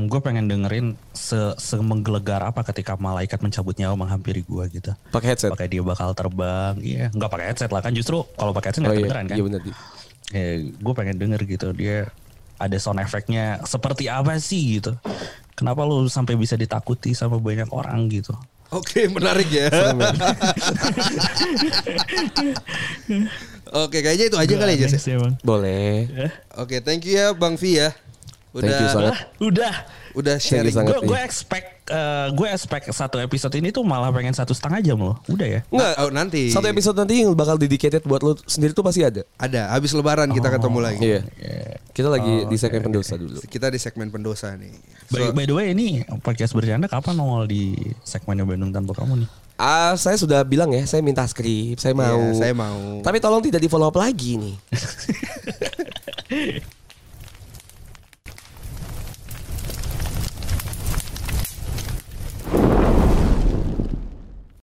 gue 0.08 0.20
pengen 0.22 0.46
dengerin 0.48 0.86
se 1.12 1.42
semenggelegar 1.58 2.42
apa 2.42 2.62
ketika 2.64 2.96
malaikat 2.96 3.42
mencabut 3.42 3.76
nyawa 3.76 3.98
menghampiri 3.98 4.40
gue 4.42 4.64
gitu 4.72 4.92
Pakai 5.10 5.36
headset. 5.36 5.52
pakai 5.52 5.68
dia 5.68 5.84
bakal 5.84 6.14
terbang 6.14 6.80
iya 6.80 7.12
nggak 7.12 7.28
pakai 7.30 7.46
headset 7.50 7.70
lah 7.70 7.82
kan 7.82 7.92
justru 7.92 8.24
kalau 8.32 8.54
pakai 8.54 8.72
headset 8.72 8.80
Oh 8.80 8.86
nggak 8.86 8.96
iya, 8.96 9.04
kedengeran 9.04 9.26
kan 9.26 9.36
iya 9.36 9.44
benar. 9.44 9.62
Ya, 10.32 10.46
gue 10.64 10.94
pengen 10.96 11.16
denger 11.18 11.42
gitu 11.44 11.68
dia 11.76 12.08
ada 12.58 12.78
sound 12.78 13.02
efeknya 13.02 13.62
seperti 13.66 14.10
apa 14.10 14.38
sih 14.40 14.80
gitu 14.80 14.94
kenapa 15.54 15.86
lu 15.86 16.06
sampai 16.10 16.38
bisa 16.38 16.58
ditakuti 16.58 17.14
sama 17.14 17.38
banyak 17.38 17.70
orang 17.74 18.10
gitu 18.10 18.34
Oke, 18.74 19.06
menarik 19.06 19.54
ya. 19.54 19.70
Oke, 23.86 24.02
kayaknya 24.02 24.34
itu 24.34 24.38
aja 24.38 24.54
kali 24.58 24.82
ya, 24.82 24.90
emang. 25.14 25.38
Boleh. 25.46 26.10
Oke, 26.58 26.82
thank 26.82 27.06
you 27.06 27.14
ya 27.14 27.38
Bang 27.38 27.54
Vi 27.54 27.78
ya. 27.78 27.94
Udah 28.54 28.70
Thank 28.70 28.86
you 28.86 28.90
sangat. 28.94 29.14
Ah, 29.18 29.22
udah 29.42 29.74
udah 30.14 30.36
sharing. 30.38 30.70
sangat. 30.70 30.94
gue 30.94 31.10
gue 31.10 31.20
expect 31.26 31.90
eh, 31.90 32.28
gue 32.38 32.48
expect 32.54 32.86
satu 32.94 33.18
episode 33.18 33.50
ini 33.58 33.74
tuh 33.74 33.82
malah 33.82 34.14
pengen 34.14 34.30
satu 34.30 34.54
setengah 34.54 34.78
jam 34.86 35.02
loh 35.02 35.18
udah 35.26 35.48
ya 35.58 35.62
Enggak. 35.74 35.94
Oh, 35.98 36.10
nanti. 36.14 36.54
Satu 36.54 36.70
episode 36.70 36.94
nanti 37.02 37.26
yang 37.26 37.34
bakal 37.34 37.58
dedicated 37.58 38.06
buat 38.06 38.22
lu 38.22 38.38
sendiri 38.46 38.78
tuh 38.78 38.86
pasti 38.86 39.02
ada. 39.02 39.26
Ada, 39.42 39.74
habis 39.74 39.90
lebaran 39.98 40.30
kita 40.30 40.54
ketemu 40.54 40.80
lagi. 40.86 41.02
Iya. 41.02 41.22
Kita 41.90 42.14
lagi 42.14 42.46
di 42.46 42.58
segmen 42.62 42.82
pendosa 42.86 43.18
dulu. 43.18 43.42
Kita 43.42 43.74
di 43.74 43.80
segmen 43.82 44.14
pendosa 44.14 44.54
nih. 44.54 44.74
by, 45.10 45.34
by 45.34 45.46
the 45.50 45.56
way 45.58 45.74
ini 45.74 46.06
podcast 46.22 46.54
bercanda 46.54 46.86
kapan 46.86 47.18
nongol 47.18 47.50
di 47.50 47.74
segmennya 48.06 48.46
Bandung 48.46 48.70
tanpa 48.70 48.94
kamu 49.02 49.26
nih 49.26 49.30
Ah, 49.54 49.94
saya 49.94 50.18
sudah 50.18 50.42
bilang 50.42 50.74
ya, 50.74 50.82
saya 50.90 51.06
minta 51.06 51.22
skrip, 51.30 51.78
saya 51.78 51.94
mau. 51.94 52.18
Iya, 52.18 52.34
saya 52.34 52.54
mau. 52.58 53.00
Tapi 53.06 53.22
tolong 53.22 53.38
tidak 53.38 53.62
di 53.62 53.70
follow 53.70 53.94
up 53.94 53.98
lagi 54.02 54.42
nih. 54.42 54.56